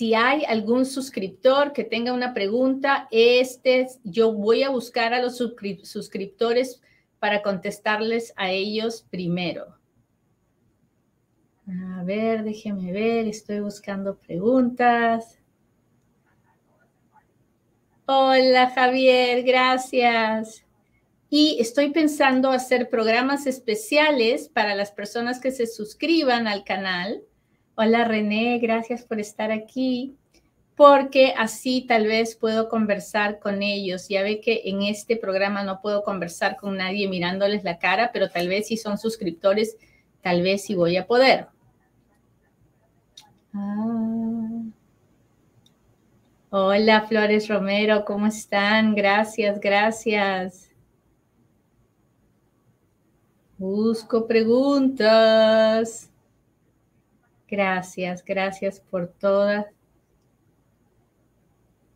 si 0.00 0.14
hay 0.14 0.47
algún 0.47 0.87
suscriptor 0.87 1.75
que 1.75 1.85
tenga 1.85 2.14
una 2.14 2.33
pregunta, 2.33 3.07
este, 3.11 3.87
yo 4.02 4.33
voy 4.33 4.62
a 4.62 4.71
buscar 4.71 5.12
a 5.12 5.21
los 5.21 5.37
suscriptores 5.37 6.81
para 7.21 7.43
contestarles 7.43 8.33
a 8.37 8.50
ellos 8.50 9.07
primero. 9.11 9.77
A 11.69 12.03
ver, 12.03 12.43
déjeme 12.43 12.91
ver, 12.91 13.29
estoy 13.29 13.61
buscando 13.61 14.19
preguntas. 14.19 15.39
Hola 18.07 18.71
Javier, 18.75 19.45
gracias. 19.45 20.65
Y 21.29 21.59
estoy 21.61 21.91
pensando 21.91 22.50
hacer 22.50 22.89
programas 22.89 23.47
especiales 23.47 24.49
para 24.49 24.75
las 24.75 24.91
personas 24.91 25.39
que 25.39 25.53
se 25.53 25.69
suscriban 25.69 26.49
al 26.49 26.65
canal. 26.65 27.23
Hola 27.77 28.05
René, 28.05 28.59
gracias 28.59 29.05
por 29.05 29.21
estar 29.21 29.53
aquí, 29.53 30.17
porque 30.81 31.35
así 31.37 31.85
tal 31.87 32.07
vez 32.07 32.35
puedo 32.35 32.71
conversar 32.71 33.39
con 33.39 33.63
ellos. 33.63 34.09
Ya 34.09 34.23
ve 34.23 34.41
que 34.41 34.63
en 34.65 34.81
este 34.81 35.15
programa 35.19 35.63
no 35.63 35.83
puedo 35.83 36.03
conversar 36.05 36.57
con 36.57 36.79
nadie 36.79 37.07
mirándoles 37.07 37.65
la 37.65 37.79
cara, 37.79 38.13
pero 38.15 38.31
tal 38.31 38.49
vez 38.49 38.69
si 38.69 38.79
son 38.79 38.97
suscriptores, 38.97 39.77
tal 40.23 40.41
vez 40.41 40.65
sí 40.65 40.75
voy 40.75 40.97
a 40.97 41.07
poder. 41.07 41.49
Ah. 43.53 44.63
Hola 46.49 47.03
Flores 47.03 47.47
Romero, 47.49 48.07
¿cómo 48.07 48.27
están? 48.27 48.95
Gracias, 48.95 49.61
gracias. 49.61 50.71
Busco 53.59 54.27
preguntas. 54.27 56.11
Gracias, 57.47 58.25
gracias 58.25 58.81
por 58.81 59.09
todas. 59.09 59.67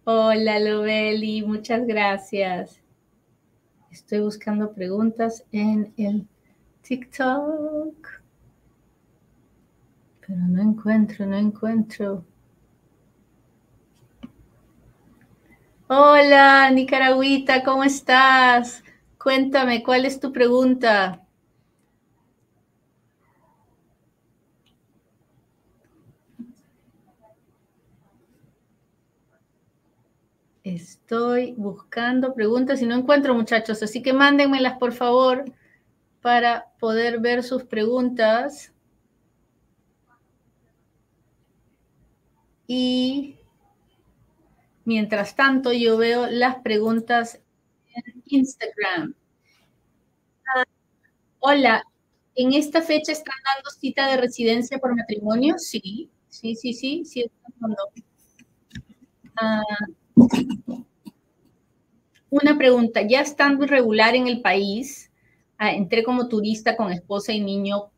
Hola 0.06 0.61
Loveli, 0.61 1.40
muchas 1.40 1.87
gracias. 1.87 2.78
Estoy 3.90 4.20
buscando 4.20 4.75
preguntas 4.75 5.46
en 5.50 5.94
el 5.96 6.26
TikTok. 6.82 8.20
Pero 10.20 10.40
no 10.40 10.61
encuentro, 10.61 11.25
no 11.25 11.38
encuentro. 11.38 12.23
Hola, 15.87 16.70
Nicaragüita, 16.70 17.64
¿cómo 17.64 17.82
estás? 17.82 18.84
Cuéntame, 19.16 19.82
¿cuál 19.82 20.04
es 20.04 20.20
tu 20.20 20.32
pregunta? 20.32 21.24
Estoy 30.64 31.52
buscando 31.56 32.35
preguntas 32.35 32.83
y 32.83 32.87
no 32.87 32.97
encuentro, 32.97 33.35
muchachos, 33.35 33.80
así 33.85 34.02
que 34.02 34.12
mándenmelas, 34.12 34.78
por 34.78 34.92
favor, 34.92 35.44
para 36.23 36.73
poder 36.80 37.21
ver 37.21 37.42
sus 37.44 37.64
preguntas. 37.64 38.73
Y 42.66 43.37
Mientras 44.85 45.35
tanto, 45.35 45.73
yo 45.73 45.97
veo 45.97 46.26
las 46.28 46.56
preguntas 46.56 47.40
en 47.94 48.23
Instagram. 48.26 49.14
Ah, 50.54 50.64
hola, 51.40 51.85
¿en 52.35 52.52
esta 52.54 52.83
fecha 52.83 53.12
están 53.12 53.37
dando 53.54 53.71
cita 53.71 54.09
de 54.09 54.16
residencia 54.18 54.78
por 54.78 54.97
matrimonio? 54.97 55.56
Sí, 55.59 56.11
sí, 56.28 56.54
sí, 56.56 56.73
sí, 56.75 57.04
sí. 57.04 57.25
Una 62.30 62.59
pregunta, 62.59 63.02
ya 63.02 63.21
estando 63.21 63.66
regular 63.66 64.14
en 64.14 64.26
el 64.26 64.40
país, 64.40 65.11
ah, 65.59 65.73
entré 65.73 66.02
como 66.02 66.28
turista 66.28 66.76
con 66.76 66.92
esposa 66.92 67.33
y 67.33 67.40
niño, 67.40 67.90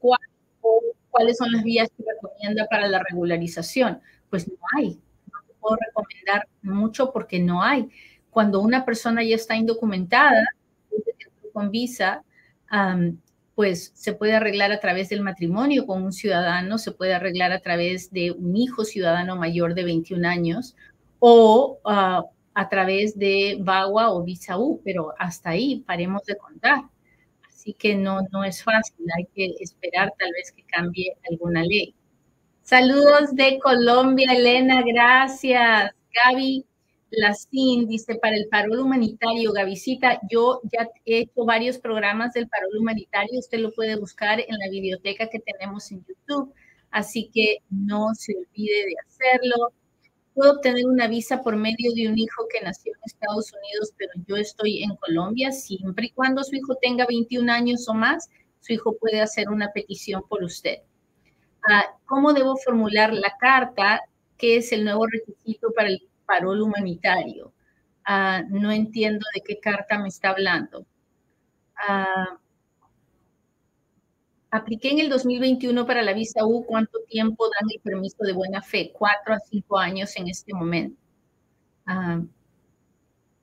¿cuáles 1.10 1.38
son 1.38 1.50
las 1.52 1.62
vías 1.62 1.88
que 1.96 2.04
recomienda 2.04 2.66
para 2.70 2.88
la 2.88 3.02
regularización? 3.08 4.00
Pues 4.30 4.48
no 4.48 4.54
hay, 4.76 5.00
recomendar 5.80 6.46
mucho 6.62 7.12
porque 7.12 7.40
no 7.40 7.62
hay. 7.62 7.88
Cuando 8.30 8.60
una 8.60 8.84
persona 8.84 9.24
ya 9.24 9.34
está 9.34 9.56
indocumentada, 9.56 10.44
con 11.52 11.70
visa, 11.70 12.22
pues 13.54 13.92
se 13.94 14.12
puede 14.12 14.34
arreglar 14.34 14.70
a 14.72 14.80
través 14.80 15.08
del 15.08 15.22
matrimonio 15.22 15.86
con 15.86 16.02
un 16.02 16.12
ciudadano, 16.12 16.76
se 16.76 16.92
puede 16.92 17.14
arreglar 17.14 17.52
a 17.52 17.60
través 17.60 18.10
de 18.10 18.32
un 18.32 18.54
hijo 18.56 18.84
ciudadano 18.84 19.36
mayor 19.36 19.72
de 19.74 19.84
21 19.84 20.28
años 20.28 20.76
o 21.18 21.80
ah, 21.84 22.24
a 22.54 22.68
través 22.68 23.18
de 23.18 23.58
VAWA 23.60 24.12
o 24.12 24.22
visa 24.24 24.58
U, 24.58 24.80
pero 24.84 25.12
hasta 25.18 25.50
ahí 25.50 25.84
paremos 25.86 26.22
de 26.24 26.36
contar. 26.36 26.84
Así 27.48 27.74
que 27.74 27.94
no, 27.94 28.20
no 28.32 28.44
es 28.44 28.62
fácil, 28.62 29.06
hay 29.16 29.26
que 29.34 29.54
esperar 29.60 30.12
tal 30.18 30.30
vez 30.32 30.52
que 30.52 30.62
cambie 30.64 31.16
alguna 31.30 31.62
ley. 31.62 31.94
Saludos 32.62 33.34
de 33.34 33.58
Colombia, 33.60 34.32
Elena, 34.32 34.82
gracias. 34.82 35.92
Gaby 36.12 36.64
Lacín 37.10 37.86
dice, 37.86 38.16
para 38.16 38.36
el 38.36 38.48
parol 38.48 38.80
humanitario, 38.80 39.52
Gavisita, 39.52 40.20
yo 40.30 40.60
ya 40.72 40.88
he 41.04 41.20
hecho 41.20 41.44
varios 41.44 41.78
programas 41.78 42.32
del 42.32 42.48
parol 42.48 42.76
humanitario, 42.78 43.38
usted 43.38 43.58
lo 43.58 43.72
puede 43.72 43.96
buscar 43.96 44.40
en 44.40 44.58
la 44.58 44.68
biblioteca 44.70 45.28
que 45.28 45.40
tenemos 45.40 45.90
en 45.92 46.04
YouTube, 46.04 46.52
así 46.90 47.30
que 47.32 47.58
no 47.70 48.14
se 48.14 48.34
olvide 48.36 48.86
de 48.86 48.94
hacerlo. 49.06 49.72
Puedo 50.36 50.52
obtener 50.52 50.84
una 50.84 51.08
visa 51.08 51.42
por 51.42 51.56
medio 51.56 51.94
de 51.94 52.08
un 52.08 52.18
hijo 52.18 52.46
que 52.52 52.60
nació 52.60 52.92
en 52.92 53.00
Estados 53.06 53.50
Unidos, 53.54 53.94
pero 53.96 54.12
yo 54.26 54.36
estoy 54.36 54.82
en 54.82 54.94
Colombia, 54.96 55.50
siempre 55.50 56.08
y 56.08 56.10
cuando 56.10 56.44
su 56.44 56.56
hijo 56.56 56.76
tenga 56.82 57.06
21 57.06 57.50
años 57.50 57.88
o 57.88 57.94
más, 57.94 58.28
su 58.60 58.74
hijo 58.74 58.94
puede 58.98 59.22
hacer 59.22 59.48
una 59.48 59.72
petición 59.72 60.22
por 60.28 60.44
usted. 60.44 60.80
¿Cómo 62.04 62.34
debo 62.34 62.54
formular 62.58 63.14
la 63.14 63.34
carta? 63.40 64.02
¿Qué 64.36 64.58
es 64.58 64.72
el 64.72 64.84
nuevo 64.84 65.06
requisito 65.06 65.72
para 65.74 65.88
el 65.88 66.06
parol 66.26 66.60
humanitario? 66.60 67.54
Ah, 68.04 68.42
no 68.46 68.70
entiendo 68.70 69.24
de 69.34 69.40
qué 69.40 69.58
carta 69.58 69.98
me 69.98 70.08
está 70.08 70.28
hablando. 70.28 70.84
Ah, 71.78 72.38
apliqué 74.56 74.90
en 74.90 75.00
el 75.00 75.08
2021 75.08 75.86
para 75.86 76.02
la 76.02 76.12
visa 76.12 76.44
U. 76.44 76.64
¿Cuánto 76.66 76.98
tiempo 77.08 77.44
dan 77.46 77.68
el 77.72 77.80
permiso 77.80 78.16
de 78.20 78.32
buena 78.32 78.62
fe? 78.62 78.92
Cuatro 78.92 79.34
a 79.34 79.38
cinco 79.40 79.78
años 79.78 80.16
en 80.16 80.28
este 80.28 80.52
momento. 80.54 81.00
Ah, 81.86 82.20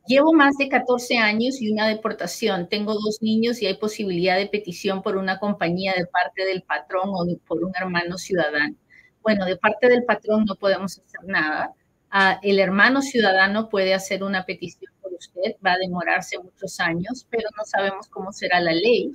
Llevo 0.05 0.33
más 0.33 0.57
de 0.57 0.67
14 0.67 1.17
años 1.17 1.61
y 1.61 1.71
una 1.71 1.87
deportación. 1.87 2.67
Tengo 2.67 2.93
dos 2.93 3.19
niños 3.21 3.61
y 3.61 3.67
hay 3.67 3.75
posibilidad 3.75 4.37
de 4.37 4.47
petición 4.47 5.01
por 5.01 5.15
una 5.15 5.39
compañía 5.39 5.93
de 5.95 6.05
parte 6.07 6.43
del 6.45 6.61
patrón 6.63 7.09
o 7.13 7.25
por 7.47 7.63
un 7.63 7.71
hermano 7.73 8.17
ciudadano. 8.17 8.75
Bueno, 9.21 9.45
de 9.45 9.55
parte 9.55 9.87
del 9.87 10.03
patrón 10.03 10.43
no 10.45 10.55
podemos 10.55 10.99
hacer 10.99 11.21
nada. 11.25 11.73
Ah, 12.11 12.37
el 12.43 12.59
hermano 12.59 13.01
ciudadano 13.01 13.69
puede 13.69 13.93
hacer 13.93 14.23
una 14.23 14.45
petición 14.45 14.91
por 15.01 15.13
usted, 15.13 15.55
va 15.65 15.73
a 15.73 15.77
demorarse 15.77 16.37
muchos 16.37 16.79
años, 16.81 17.25
pero 17.29 17.47
no 17.57 17.63
sabemos 17.63 18.09
cómo 18.09 18.33
será 18.33 18.59
la 18.59 18.73
ley 18.73 19.13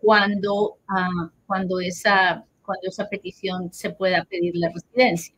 cuando, 0.00 0.78
ah, 0.88 1.30
cuando, 1.46 1.80
esa, 1.80 2.44
cuando 2.64 2.88
esa 2.88 3.08
petición 3.08 3.72
se 3.72 3.90
pueda 3.90 4.24
pedir 4.24 4.56
la 4.56 4.70
residencia. 4.70 5.34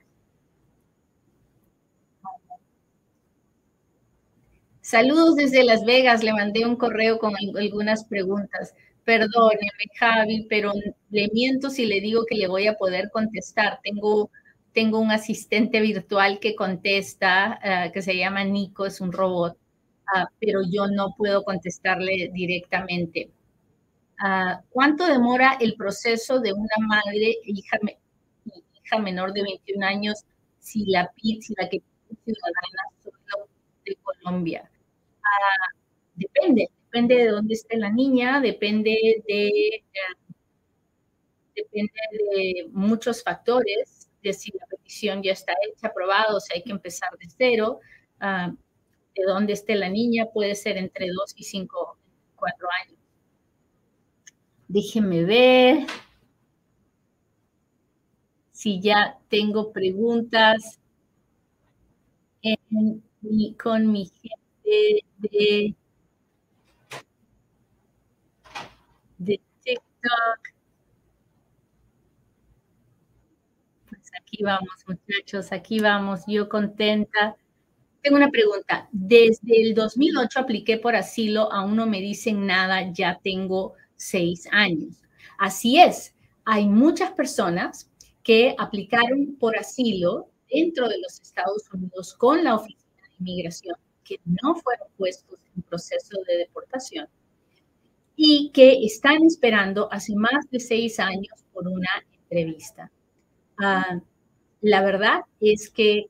Saludos 4.80 5.36
desde 5.36 5.64
Las 5.64 5.84
Vegas, 5.84 6.24
le 6.24 6.32
mandé 6.32 6.64
un 6.64 6.74
correo 6.76 7.18
con 7.18 7.34
algunas 7.56 8.04
preguntas. 8.04 8.74
Perdóneme, 9.04 9.68
Javi, 9.98 10.46
pero 10.48 10.72
le 11.10 11.28
miento 11.32 11.68
si 11.70 11.84
le 11.86 12.00
digo 12.00 12.24
que 12.26 12.36
le 12.36 12.48
voy 12.48 12.66
a 12.66 12.74
poder 12.74 13.10
contestar. 13.10 13.80
Tengo, 13.82 14.30
tengo 14.72 14.98
un 14.98 15.10
asistente 15.10 15.80
virtual 15.82 16.38
que 16.40 16.54
contesta, 16.56 17.58
ah, 17.62 17.92
que 17.92 18.00
se 18.02 18.16
llama 18.16 18.44
Nico, 18.44 18.86
es 18.86 19.00
un 19.02 19.12
robot, 19.12 19.58
ah, 20.14 20.26
pero 20.40 20.60
yo 20.70 20.86
no 20.88 21.14
puedo 21.18 21.42
contestarle 21.44 22.30
directamente. 22.32 23.30
Ah, 24.18 24.60
¿Cuánto 24.70 25.06
demora 25.06 25.56
el 25.60 25.74
proceso 25.76 26.40
de 26.40 26.52
una 26.52 26.86
madre, 26.86 27.36
hija, 27.44 27.78
hija 28.84 28.98
menor 28.98 29.32
de 29.32 29.42
21 29.42 29.86
años, 29.86 30.24
si 30.58 30.84
la, 30.86 31.12
si 31.22 31.54
la 31.56 31.68
que 31.68 31.76
es 31.76 31.82
ciudadana 32.24 32.82
solo 33.02 33.48
de 33.84 33.96
Colombia? 34.02 34.70
depende, 36.14 36.68
depende 36.84 37.14
de 37.16 37.28
dónde 37.28 37.54
esté 37.54 37.76
la 37.76 37.90
niña, 37.90 38.40
depende 38.40 39.22
de, 39.28 39.46
eh, 39.46 39.82
depende 41.54 41.92
de 42.32 42.68
muchos 42.72 43.22
factores, 43.22 44.08
de 44.22 44.32
si 44.32 44.50
la 44.58 44.66
petición 44.66 45.22
ya 45.22 45.32
está 45.32 45.52
hecha, 45.66 45.88
aprobada, 45.88 46.34
o 46.34 46.40
si 46.40 46.54
hay 46.54 46.62
que 46.62 46.72
empezar 46.72 47.10
de 47.18 47.28
cero, 47.36 47.80
ah, 48.20 48.52
de 49.14 49.22
dónde 49.24 49.52
esté 49.52 49.74
la 49.76 49.88
niña, 49.88 50.26
puede 50.32 50.54
ser 50.54 50.76
entre 50.76 51.08
dos 51.08 51.34
y 51.36 51.44
cinco, 51.44 51.98
cuatro 52.36 52.68
años. 52.82 52.97
Déjenme 54.68 55.24
ver 55.24 55.86
si 58.52 58.80
ya 58.80 59.18
tengo 59.28 59.72
preguntas. 59.72 60.78
con 63.56 63.90
mi 63.92 64.06
gente 64.06 65.04
de, 65.18 65.74
de 69.18 69.40
TikTok. 69.62 70.40
Pues 73.88 74.10
aquí 74.20 74.42
vamos, 74.42 74.68
muchachos, 74.86 75.52
aquí 75.52 75.80
vamos, 75.80 76.20
yo 76.26 76.48
contenta. 76.48 77.36
Tengo 78.02 78.16
una 78.16 78.30
pregunta. 78.30 78.88
Desde 78.92 79.62
el 79.62 79.74
2008 79.74 80.40
apliqué 80.40 80.78
por 80.78 80.96
asilo, 80.96 81.52
aún 81.52 81.76
no 81.76 81.86
me 81.86 82.00
dicen 82.00 82.46
nada, 82.46 82.92
ya 82.92 83.18
tengo 83.22 83.74
seis 83.98 84.48
años. 84.50 85.02
Así 85.38 85.78
es, 85.78 86.14
hay 86.46 86.66
muchas 86.66 87.12
personas 87.12 87.90
que 88.22 88.54
aplicaron 88.58 89.36
por 89.38 89.58
asilo 89.58 90.30
dentro 90.50 90.88
de 90.88 90.98
los 91.00 91.20
Estados 91.20 91.64
Unidos 91.72 92.14
con 92.14 92.42
la 92.42 92.54
Oficina 92.54 93.02
de 93.02 93.14
Inmigración 93.20 93.76
que 94.04 94.18
no 94.24 94.54
fueron 94.54 94.88
puestos 94.96 95.38
en 95.54 95.62
proceso 95.62 96.16
de 96.26 96.38
deportación 96.38 97.06
y 98.16 98.50
que 98.52 98.84
están 98.84 99.22
esperando 99.24 99.92
hace 99.92 100.14
más 100.16 100.50
de 100.50 100.58
seis 100.58 100.98
años 100.98 101.44
por 101.52 101.68
una 101.68 101.90
entrevista. 102.22 102.90
Ah, 103.58 104.00
la 104.62 104.82
verdad 104.82 105.20
es 105.40 105.68
que 105.68 106.06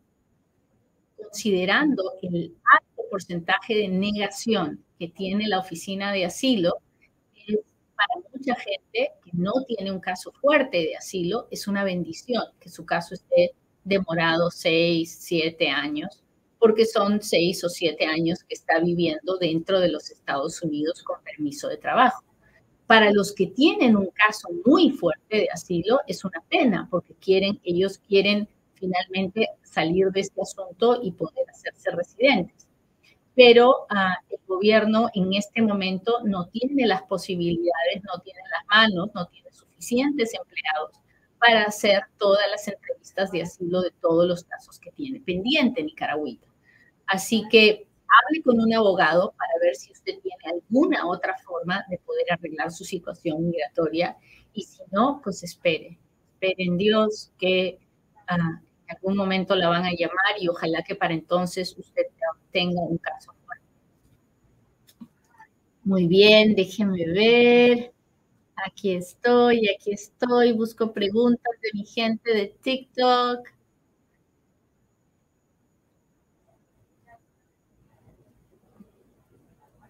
considerando 1.16 2.12
el 2.22 2.56
alto 2.72 3.02
porcentaje 3.10 3.74
de 3.74 3.88
negación 3.88 4.84
que 4.98 5.08
tiene 5.08 5.48
la 5.48 5.58
oficina 5.58 6.12
de 6.12 6.24
asilo, 6.24 6.78
para 7.98 8.22
mucha 8.32 8.54
gente 8.54 9.12
que 9.24 9.30
no 9.32 9.52
tiene 9.66 9.90
un 9.90 9.98
caso 9.98 10.30
fuerte 10.40 10.78
de 10.78 10.96
asilo, 10.96 11.48
es 11.50 11.66
una 11.66 11.82
bendición 11.82 12.44
que 12.60 12.68
su 12.68 12.86
caso 12.86 13.14
esté 13.14 13.54
demorado 13.82 14.52
seis, 14.52 15.18
siete 15.20 15.68
años, 15.68 16.22
porque 16.60 16.86
son 16.86 17.20
seis 17.20 17.64
o 17.64 17.68
siete 17.68 18.06
años 18.06 18.44
que 18.44 18.54
está 18.54 18.78
viviendo 18.78 19.36
dentro 19.38 19.80
de 19.80 19.88
los 19.88 20.10
Estados 20.10 20.62
Unidos 20.62 21.02
con 21.02 21.20
permiso 21.24 21.68
de 21.68 21.76
trabajo. 21.76 22.22
Para 22.86 23.12
los 23.12 23.34
que 23.34 23.48
tienen 23.48 23.96
un 23.96 24.10
caso 24.10 24.48
muy 24.64 24.90
fuerte 24.90 25.36
de 25.36 25.48
asilo, 25.52 25.98
es 26.06 26.24
una 26.24 26.40
pena, 26.48 26.86
porque 26.90 27.14
quieren, 27.14 27.60
ellos 27.64 27.98
quieren 27.98 28.48
finalmente 28.74 29.48
salir 29.64 30.06
de 30.12 30.20
este 30.20 30.40
asunto 30.40 31.00
y 31.02 31.10
poder 31.10 31.50
hacerse 31.50 31.90
residentes 31.90 32.67
pero 33.38 33.86
ah, 33.88 34.16
el 34.30 34.40
gobierno 34.48 35.10
en 35.14 35.32
este 35.32 35.62
momento 35.62 36.16
no 36.24 36.48
tiene 36.48 36.88
las 36.88 37.02
posibilidades, 37.02 38.02
no 38.02 38.20
tiene 38.20 38.40
las 38.50 38.66
manos, 38.66 39.10
no 39.14 39.26
tiene 39.26 39.48
suficientes 39.52 40.34
empleados 40.34 41.00
para 41.38 41.62
hacer 41.62 42.02
todas 42.18 42.50
las 42.50 42.66
entrevistas 42.66 43.30
de 43.30 43.42
asilo 43.42 43.82
de 43.82 43.92
todos 44.00 44.26
los 44.26 44.42
casos 44.42 44.80
que 44.80 44.90
tiene 44.90 45.20
pendiente 45.20 45.84
Nicaragüita. 45.84 46.48
Así 47.06 47.44
que 47.48 47.86
hable 48.26 48.42
con 48.42 48.58
un 48.58 48.74
abogado 48.74 49.32
para 49.38 49.52
ver 49.62 49.76
si 49.76 49.92
usted 49.92 50.18
tiene 50.20 50.42
alguna 50.44 51.06
otra 51.06 51.38
forma 51.38 51.84
de 51.88 51.98
poder 51.98 52.26
arreglar 52.32 52.72
su 52.72 52.82
situación 52.82 53.46
migratoria 53.46 54.16
y 54.52 54.64
si 54.64 54.82
no, 54.90 55.20
pues 55.22 55.44
espere, 55.44 55.96
espere 56.32 56.66
Dios 56.76 57.30
que 57.38 57.78
ah, 58.26 58.60
algún 58.88 59.16
momento 59.16 59.54
la 59.54 59.68
van 59.68 59.84
a 59.84 59.92
llamar 59.92 60.40
y 60.40 60.48
ojalá 60.48 60.82
que 60.82 60.94
para 60.94 61.14
entonces 61.14 61.74
usted 61.78 62.02
tenga 62.52 62.80
un 62.82 62.98
caso. 62.98 63.32
Muy 65.88 66.06
bien, 66.06 66.54
déjenme 66.54 67.06
ver. 67.06 67.94
Aquí 68.66 68.94
estoy, 68.94 69.68
aquí 69.70 69.92
estoy. 69.92 70.52
Busco 70.52 70.92
preguntas 70.92 71.52
de 71.62 71.70
mi 71.72 71.86
gente 71.86 72.34
de 72.34 72.48
TikTok. 72.62 73.48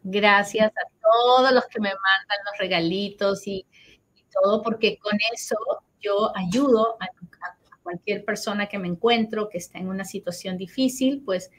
Gracias 0.04 0.70
a 0.70 1.00
todos 1.02 1.52
los 1.52 1.66
que 1.66 1.80
me 1.80 1.88
mandan 1.88 2.38
los 2.46 2.58
regalitos 2.58 3.46
y, 3.46 3.66
todo, 4.32 4.62
porque 4.62 4.98
con 4.98 5.18
eso 5.32 5.56
yo 6.00 6.30
ayudo 6.36 6.96
a, 7.00 7.08
cualquier 7.88 8.22
persona 8.22 8.66
que 8.66 8.78
me 8.78 8.86
encuentro 8.86 9.48
que 9.48 9.56
está 9.56 9.78
en 9.78 9.88
una 9.88 10.04
situación 10.04 10.58
difícil, 10.58 11.22
pues 11.24 11.50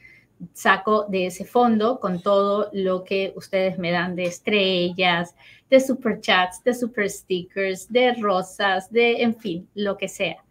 saco 0.54 1.06
de 1.10 1.26
ese 1.26 1.44
fondo 1.44 2.00
con 2.00 2.22
todo 2.22 2.70
lo 2.72 3.04
que 3.04 3.34
ustedes 3.36 3.80
me 3.80 3.90
dan 3.90 4.16
de 4.16 4.26
estrellas, 4.26 5.34
de 5.72 5.80
super 5.80 6.22
chats, 6.22 6.64
de 6.64 6.76
super 6.76 7.10
stickers, 7.10 7.92
de 7.92 8.14
rosas, 8.14 8.92
de, 8.92 9.24
en 9.24 9.36
fin, 9.36 9.68
lo 9.74 9.98
que 9.98 10.08
sea. 10.08 10.44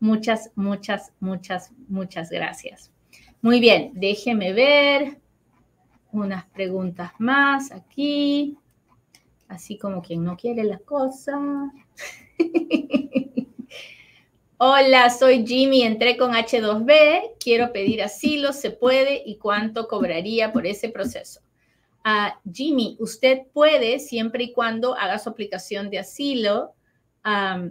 Muchas, 0.00 0.50
muchas, 0.54 1.12
muchas, 1.20 1.70
muchas 1.86 2.30
gracias. 2.30 2.90
Muy 3.42 3.60
bien, 3.60 3.92
déjeme 3.92 4.54
ver 4.54 5.18
unas 6.12 6.46
preguntas 6.46 7.12
más 7.18 7.70
aquí, 7.72 8.56
así 9.48 9.76
como 9.76 10.00
quien 10.00 10.24
no 10.24 10.34
quiere 10.34 10.64
la 10.64 10.78
cosa. 10.78 11.38
Hola, 14.58 15.10
soy 15.10 15.46
Jimmy, 15.46 15.82
entré 15.82 16.16
con 16.16 16.32
H2B, 16.32 17.34
quiero 17.38 17.74
pedir 17.74 18.02
asilo, 18.02 18.54
¿se 18.54 18.70
puede? 18.70 19.22
¿Y 19.26 19.36
cuánto 19.36 19.86
cobraría 19.86 20.50
por 20.50 20.66
ese 20.66 20.88
proceso? 20.88 21.42
Uh, 22.06 22.30
Jimmy, 22.50 22.96
usted 22.98 23.42
puede 23.52 23.98
siempre 23.98 24.44
y 24.44 24.52
cuando 24.54 24.94
haga 24.96 25.18
su 25.18 25.28
aplicación 25.28 25.90
de 25.90 25.98
asilo, 25.98 26.72
haga 27.22 27.68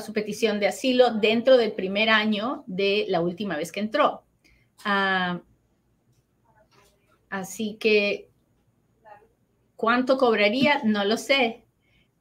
su 0.00 0.12
petición 0.12 0.58
de 0.58 0.66
asilo 0.66 1.14
dentro 1.14 1.56
del 1.56 1.70
primer 1.70 2.10
año 2.10 2.64
de 2.66 3.04
la 3.08 3.20
última 3.20 3.56
vez 3.56 3.70
que 3.70 3.78
entró. 3.78 4.24
Ah, 4.84 5.42
así 7.30 7.76
que, 7.78 8.30
¿cuánto 9.76 10.18
cobraría? 10.18 10.82
No 10.82 11.04
lo 11.04 11.16
sé 11.16 11.67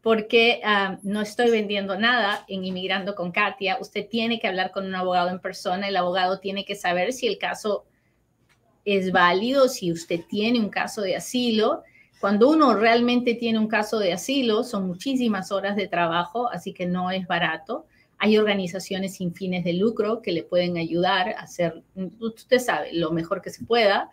porque 0.08 0.62
ah, 0.64 1.00
no 1.04 1.20
estoy 1.20 1.52
vendiendo 1.52 2.00
nada 2.00 2.46
en 2.48 2.64
Inmigrando 2.64 3.14
con 3.14 3.34
Katia. 3.34 3.78
Usted 3.82 4.08
tiene 4.08 4.40
que 4.40 4.48
hablar 4.48 4.72
con 4.72 4.86
un 4.86 4.96
abogado 4.96 5.28
en 5.28 5.42
persona. 5.42 5.90
El 5.90 5.98
abogado 5.98 6.40
tiene 6.40 6.64
que 6.64 6.76
saber 6.76 7.12
si 7.12 7.28
el 7.28 7.38
caso 7.38 7.84
es 8.86 9.12
válido, 9.12 9.68
si 9.68 9.92
usted 9.92 10.22
tiene 10.30 10.62
un 10.62 10.70
caso 10.70 11.02
de 11.02 11.18
asilo. 11.18 11.84
Cuando 12.22 12.48
uno 12.48 12.74
realmente 12.74 13.34
tiene 13.34 13.60
un 13.60 13.68
caso 13.68 14.00
de 14.00 14.14
asilo, 14.14 14.64
son 14.64 14.88
muchísimas 14.88 15.52
horas 15.52 15.76
de 15.76 15.90
trabajo, 15.90 16.50
así 16.54 16.72
que 16.72 16.86
no 16.86 17.12
es 17.12 17.28
barato. 17.28 17.86
Hay 18.18 18.38
organizaciones 18.38 19.16
sin 19.16 19.34
fines 19.34 19.66
de 19.66 19.74
lucro 19.74 20.22
que 20.22 20.32
le 20.32 20.44
pueden 20.44 20.78
ayudar 20.78 21.32
a 21.32 21.42
hacer, 21.42 21.84
usted 22.22 22.60
sabe, 22.60 22.94
lo 22.94 23.12
mejor 23.12 23.42
que 23.42 23.50
se 23.50 23.66
pueda, 23.66 24.10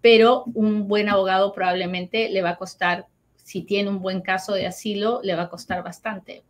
pero 0.00 0.44
un 0.54 0.88
buen 0.88 1.10
abogado 1.10 1.52
probablemente 1.52 2.30
le 2.30 2.40
va 2.40 2.52
a 2.52 2.56
costar 2.56 3.08
si 3.44 3.62
tiene 3.62 3.90
un 3.90 4.00
buen 4.00 4.22
caso 4.22 4.54
de 4.54 4.66
asilo, 4.66 5.20
le 5.22 5.36
va 5.36 5.42
a 5.42 5.48
costar 5.50 5.84
bastante, 5.84 6.42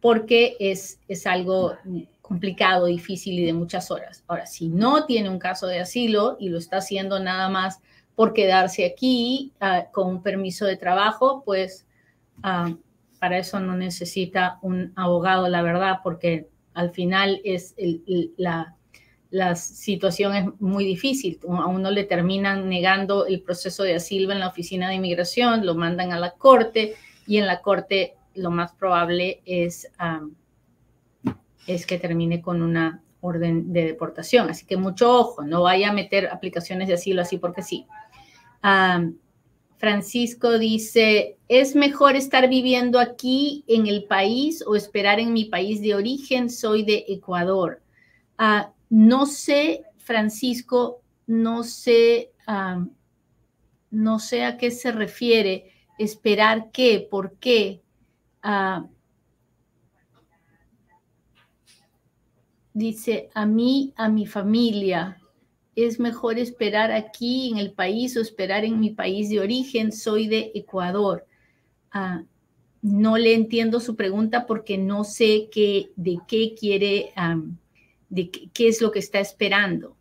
porque 0.00 0.56
es, 0.58 0.98
es 1.06 1.26
algo 1.26 1.76
complicado, 2.22 2.86
difícil 2.86 3.38
y 3.38 3.44
de 3.44 3.52
muchas 3.52 3.90
horas. 3.90 4.24
Ahora, 4.26 4.46
si 4.46 4.68
no 4.68 5.04
tiene 5.04 5.28
un 5.28 5.38
caso 5.38 5.66
de 5.66 5.78
asilo 5.78 6.36
y 6.40 6.48
lo 6.48 6.58
está 6.58 6.78
haciendo 6.78 7.20
nada 7.20 7.50
más 7.50 7.80
por 8.14 8.32
quedarse 8.32 8.86
aquí 8.86 9.52
ah, 9.60 9.88
con 9.92 10.08
un 10.08 10.22
permiso 10.22 10.64
de 10.64 10.78
trabajo, 10.78 11.42
pues 11.44 11.86
para 12.40 13.38
eso 13.38 13.60
no 13.60 13.76
necesita 13.76 14.58
un 14.62 14.92
abogado, 14.96 15.48
la 15.48 15.62
verdad, 15.62 15.98
porque 16.02 16.48
al 16.72 16.90
final 16.90 17.40
es 17.44 17.74
la, 18.36 18.74
la 19.34 19.56
situación 19.56 20.36
es 20.36 20.60
muy 20.60 20.84
difícil. 20.84 21.40
A 21.48 21.66
uno 21.66 21.90
le 21.90 22.04
terminan 22.04 22.68
negando 22.68 23.26
el 23.26 23.42
proceso 23.42 23.82
de 23.82 23.96
asilo 23.96 24.30
en 24.30 24.38
la 24.38 24.46
oficina 24.46 24.88
de 24.88 24.94
inmigración, 24.94 25.66
lo 25.66 25.74
mandan 25.74 26.12
a 26.12 26.20
la 26.20 26.34
corte 26.34 26.94
y 27.26 27.38
en 27.38 27.48
la 27.48 27.60
corte 27.60 28.14
lo 28.36 28.52
más 28.52 28.74
probable 28.74 29.42
es, 29.44 29.90
es 31.66 31.84
que 31.84 31.98
termine 31.98 32.40
con 32.40 32.62
una 32.62 33.02
orden 33.22 33.72
de 33.72 33.86
deportación. 33.86 34.50
Así 34.50 34.66
que 34.66 34.76
mucho 34.76 35.12
ojo, 35.12 35.42
no 35.42 35.62
vaya 35.62 35.90
a 35.90 35.92
meter 35.92 36.28
aplicaciones 36.28 36.86
de 36.86 36.94
asilo 36.94 37.20
así 37.20 37.36
porque 37.36 37.62
sí. 37.62 37.86
Francisco 39.78 40.60
dice, 40.60 41.38
¿es 41.48 41.74
mejor 41.74 42.14
estar 42.14 42.48
viviendo 42.48 43.00
aquí 43.00 43.64
en 43.66 43.88
el 43.88 44.04
país 44.04 44.62
o 44.64 44.76
esperar 44.76 45.18
en 45.18 45.32
mi 45.32 45.46
país 45.46 45.80
de 45.80 45.96
origen? 45.96 46.50
Soy 46.50 46.84
de 46.84 47.04
Ecuador. 47.08 47.82
Uh, 48.38 48.73
no 48.90 49.26
sé, 49.26 49.84
Francisco, 49.98 51.02
no 51.26 51.62
sé, 51.62 52.32
no 53.90 54.18
sé 54.18 54.44
a 54.44 54.56
qué 54.56 54.70
se 54.70 54.92
refiere. 54.92 55.70
Esperar 55.98 56.70
qué, 56.72 57.06
por 57.08 57.36
qué. 57.38 57.80
Ah, 58.42 58.86
dice, 62.72 63.30
a 63.34 63.46
mí, 63.46 63.92
a 63.96 64.08
mi 64.08 64.26
familia, 64.26 65.20
es 65.76 65.98
mejor 65.98 66.38
esperar 66.38 66.92
aquí 66.92 67.50
en 67.50 67.58
el 67.58 67.72
país 67.72 68.16
o 68.16 68.20
esperar 68.20 68.64
en 68.64 68.80
mi 68.80 68.90
país 68.90 69.30
de 69.30 69.40
origen. 69.40 69.92
Soy 69.92 70.28
de 70.28 70.52
Ecuador. 70.54 71.26
Ah, 71.90 72.24
no 72.82 73.16
le 73.16 73.34
entiendo 73.34 73.80
su 73.80 73.96
pregunta 73.96 74.46
porque 74.46 74.76
no 74.76 75.04
sé 75.04 75.48
qué, 75.50 75.90
de 75.96 76.18
qué 76.28 76.54
quiere 76.54 77.12
de 78.14 78.30
qué, 78.30 78.68
es 78.68 78.80
lo 78.80 78.92
que 78.92 79.00
está 79.00 79.18
esperando. 79.18 79.96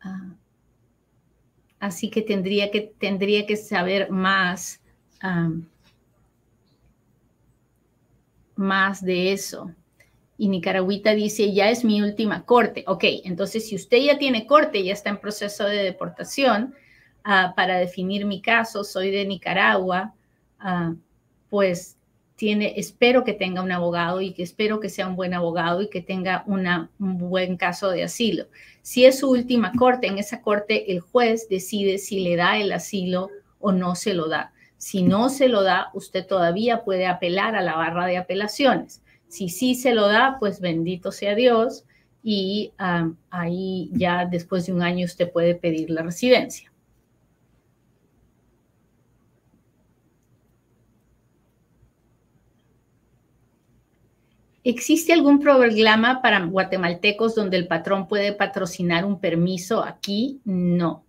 Ah, 0.00 0.34
así 1.80 2.10
que 2.10 2.22
tendría 2.22 2.70
que, 2.70 2.92
tendría 2.98 3.46
que 3.46 3.56
saber 3.56 4.10
más, 4.10 4.80
más 8.54 9.04
de 9.04 9.32
eso. 9.32 9.72
Y 10.36 10.48
Nicaragüita 10.48 11.14
dice, 11.14 11.52
ya 11.52 11.70
es 11.70 11.84
mi 11.84 12.02
última 12.02 12.44
corte. 12.44 12.84
Ok, 12.86 13.04
entonces 13.24 13.68
si 13.68 13.76
usted 13.76 13.98
ya 13.98 14.18
tiene 14.18 14.46
corte, 14.46 14.82
ya 14.82 14.92
está 14.92 15.10
en 15.10 15.20
proceso 15.20 15.64
de 15.64 15.76
deportación, 15.76 16.74
ah, 17.24 17.52
para 17.56 17.78
definir 17.78 18.26
mi 18.26 18.42
caso, 18.42 18.84
soy 18.84 19.10
de 19.10 19.24
Nicaragua, 19.24 20.14
ah, 20.58 20.94
pues 21.48 21.96
tiene, 22.42 22.74
espero 22.76 23.22
que 23.22 23.34
tenga 23.34 23.62
un 23.62 23.70
abogado 23.70 24.20
y 24.20 24.32
que 24.32 24.42
espero 24.42 24.80
que 24.80 24.88
sea 24.88 25.06
un 25.06 25.14
buen 25.14 25.32
abogado 25.32 25.80
y 25.80 25.88
que 25.88 26.02
tenga 26.02 26.42
un 26.48 26.88
buen 26.98 27.56
caso 27.56 27.88
de 27.88 28.02
asilo. 28.02 28.46
Si 28.82 29.04
es 29.04 29.20
su 29.20 29.30
última 29.30 29.70
corte, 29.78 30.08
en 30.08 30.18
esa 30.18 30.42
corte 30.42 30.90
el 30.90 30.98
juez 30.98 31.48
decide 31.48 31.98
si 31.98 32.18
le 32.18 32.34
da 32.34 32.58
el 32.58 32.72
asilo 32.72 33.30
o 33.60 33.70
no 33.70 33.94
se 33.94 34.12
lo 34.12 34.28
da. 34.28 34.52
Si 34.76 35.04
no 35.04 35.28
se 35.28 35.46
lo 35.46 35.62
da, 35.62 35.90
usted 35.94 36.26
todavía 36.26 36.82
puede 36.82 37.06
apelar 37.06 37.54
a 37.54 37.62
la 37.62 37.76
barra 37.76 38.06
de 38.06 38.16
apelaciones. 38.16 39.04
Si 39.28 39.48
sí 39.48 39.76
se 39.76 39.94
lo 39.94 40.08
da, 40.08 40.38
pues 40.40 40.58
bendito 40.58 41.12
sea 41.12 41.36
Dios 41.36 41.84
y 42.24 42.72
ah, 42.76 43.08
ahí 43.30 43.88
ya 43.92 44.26
después 44.26 44.66
de 44.66 44.72
un 44.72 44.82
año 44.82 45.04
usted 45.04 45.30
puede 45.30 45.54
pedir 45.54 45.90
la 45.90 46.02
residencia. 46.02 46.71
¿Existe 54.64 55.12
algún 55.12 55.40
programa 55.40 56.22
para 56.22 56.44
guatemaltecos 56.44 57.34
donde 57.34 57.56
el 57.56 57.66
patrón 57.66 58.06
puede 58.06 58.32
patrocinar 58.32 59.04
un 59.04 59.18
permiso 59.18 59.82
aquí? 59.82 60.40
No. 60.44 61.04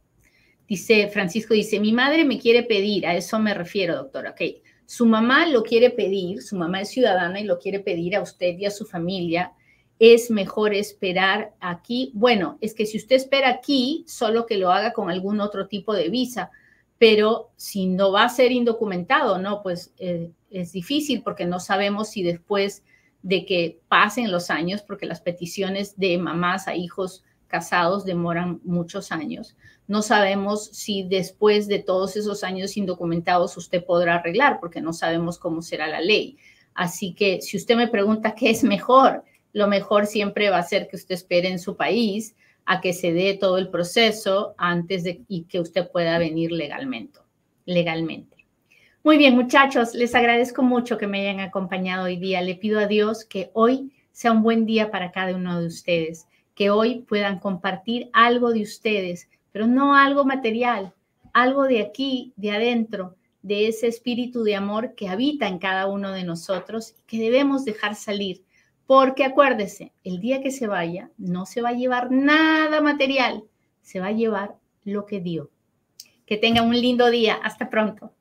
Dice 0.67 1.07
Francisco, 1.09 1.53
dice, 1.53 1.79
mi 1.79 1.91
madre 1.91 2.25
me 2.25 2.39
quiere 2.39 2.63
pedir, 2.63 3.05
a 3.05 3.15
eso 3.15 3.37
me 3.37 3.53
refiero, 3.53 3.95
doctora. 3.95 4.31
Ok, 4.31 4.41
su 4.87 5.05
mamá 5.05 5.45
lo 5.45 5.61
quiere 5.61 5.91
pedir, 5.91 6.41
su 6.41 6.55
mamá 6.55 6.81
es 6.81 6.89
ciudadana 6.89 7.39
y 7.39 7.43
lo 7.43 7.59
quiere 7.59 7.79
pedir 7.79 8.15
a 8.15 8.21
usted 8.23 8.57
y 8.57 8.65
a 8.65 8.71
su 8.71 8.85
familia. 8.85 9.51
Es 9.99 10.31
mejor 10.31 10.73
esperar 10.73 11.53
aquí. 11.59 12.11
Bueno, 12.15 12.57
es 12.59 12.73
que 12.73 12.87
si 12.87 12.97
usted 12.97 13.17
espera 13.17 13.49
aquí, 13.49 14.03
solo 14.07 14.47
que 14.47 14.57
lo 14.57 14.71
haga 14.71 14.93
con 14.93 15.11
algún 15.11 15.39
otro 15.39 15.67
tipo 15.67 15.93
de 15.93 16.09
visa, 16.09 16.49
pero 16.97 17.51
si 17.55 17.85
no 17.85 18.11
va 18.11 18.23
a 18.23 18.29
ser 18.29 18.51
indocumentado, 18.51 19.37
no, 19.37 19.61
pues 19.61 19.93
eh, 19.99 20.31
es 20.49 20.71
difícil 20.71 21.21
porque 21.21 21.45
no 21.45 21.59
sabemos 21.59 22.09
si 22.09 22.23
después 22.23 22.83
de 23.23 23.45
que 23.45 23.79
pasen 23.87 24.31
los 24.31 24.49
años, 24.49 24.81
porque 24.81 25.07
las 25.07 25.21
peticiones 25.21 25.97
de 25.97 26.17
mamás 26.17 26.67
a 26.67 26.75
hijos 26.75 27.23
casados 27.47 28.05
demoran 28.05 28.59
muchos 28.63 29.11
años. 29.11 29.55
No 29.87 30.01
sabemos 30.01 30.65
si 30.65 31.03
después 31.03 31.67
de 31.67 31.79
todos 31.79 32.15
esos 32.15 32.43
años 32.43 32.77
indocumentados 32.77 33.57
usted 33.57 33.83
podrá 33.85 34.15
arreglar, 34.15 34.59
porque 34.59 34.81
no 34.81 34.93
sabemos 34.93 35.39
cómo 35.39 35.61
será 35.61 35.87
la 35.87 36.01
ley. 36.01 36.37
Así 36.73 37.13
que 37.13 37.41
si 37.41 37.57
usted 37.57 37.75
me 37.75 37.87
pregunta 37.87 38.35
qué 38.35 38.49
es 38.49 38.63
mejor, 38.63 39.23
lo 39.53 39.67
mejor 39.67 40.05
siempre 40.07 40.49
va 40.49 40.57
a 40.57 40.63
ser 40.63 40.87
que 40.87 40.95
usted 40.95 41.15
espere 41.15 41.49
en 41.49 41.59
su 41.59 41.75
país 41.75 42.35
a 42.65 42.81
que 42.81 42.93
se 42.93 43.13
dé 43.13 43.35
todo 43.35 43.57
el 43.57 43.69
proceso 43.69 44.55
antes 44.57 45.03
de 45.03 45.21
y 45.27 45.43
que 45.43 45.59
usted 45.59 45.89
pueda 45.91 46.17
venir 46.17 46.51
legalmente. 46.51 47.19
legalmente. 47.65 48.32
Muy 49.05 49.17
bien, 49.17 49.35
muchachos, 49.35 49.93
les 49.93 50.15
agradezco 50.15 50.63
mucho 50.63 50.97
que 50.97 51.07
me 51.07 51.19
hayan 51.19 51.41
acompañado 51.41 52.05
hoy 52.05 52.15
día. 52.15 52.41
Le 52.41 52.55
pido 52.55 52.79
a 52.79 52.87
Dios 52.87 53.25
que 53.25 53.51
hoy 53.51 53.91
sea 54.13 54.31
un 54.31 54.43
buen 54.43 54.65
día 54.65 54.91
para 54.91 55.11
cada 55.11 55.35
uno 55.35 55.59
de 55.59 55.67
ustedes, 55.67 56.25
que 56.55 56.69
hoy 56.69 57.01
puedan 57.01 57.39
compartir 57.39 58.09
algo 58.13 58.53
de 58.53 58.61
ustedes, 58.61 59.27
pero 59.51 59.67
no 59.67 59.93
algo 59.93 60.23
material, 60.23 60.93
algo 61.33 61.63
de 61.63 61.81
aquí, 61.81 62.31
de 62.37 62.51
adentro, 62.51 63.17
de 63.41 63.67
ese 63.67 63.87
espíritu 63.87 64.41
de 64.45 64.55
amor 64.55 64.95
que 64.95 65.09
habita 65.09 65.49
en 65.49 65.59
cada 65.59 65.87
uno 65.87 66.13
de 66.13 66.23
nosotros 66.23 66.95
y 66.97 67.03
que 67.05 67.21
debemos 67.21 67.65
dejar 67.65 67.95
salir. 67.95 68.45
Porque 68.87 69.25
acuérdese, 69.25 69.91
el 70.05 70.21
día 70.21 70.41
que 70.41 70.51
se 70.51 70.67
vaya, 70.67 71.09
no 71.17 71.45
se 71.45 71.61
va 71.61 71.69
a 71.69 71.73
llevar 71.73 72.09
nada 72.09 72.79
material, 72.79 73.43
se 73.81 73.99
va 73.99 74.07
a 74.07 74.11
llevar 74.13 74.55
lo 74.85 75.05
que 75.05 75.19
dio. 75.19 75.49
Que 76.25 76.37
tenga 76.37 76.61
un 76.61 76.79
lindo 76.79 77.09
día. 77.09 77.35
Hasta 77.43 77.69
pronto. 77.69 78.13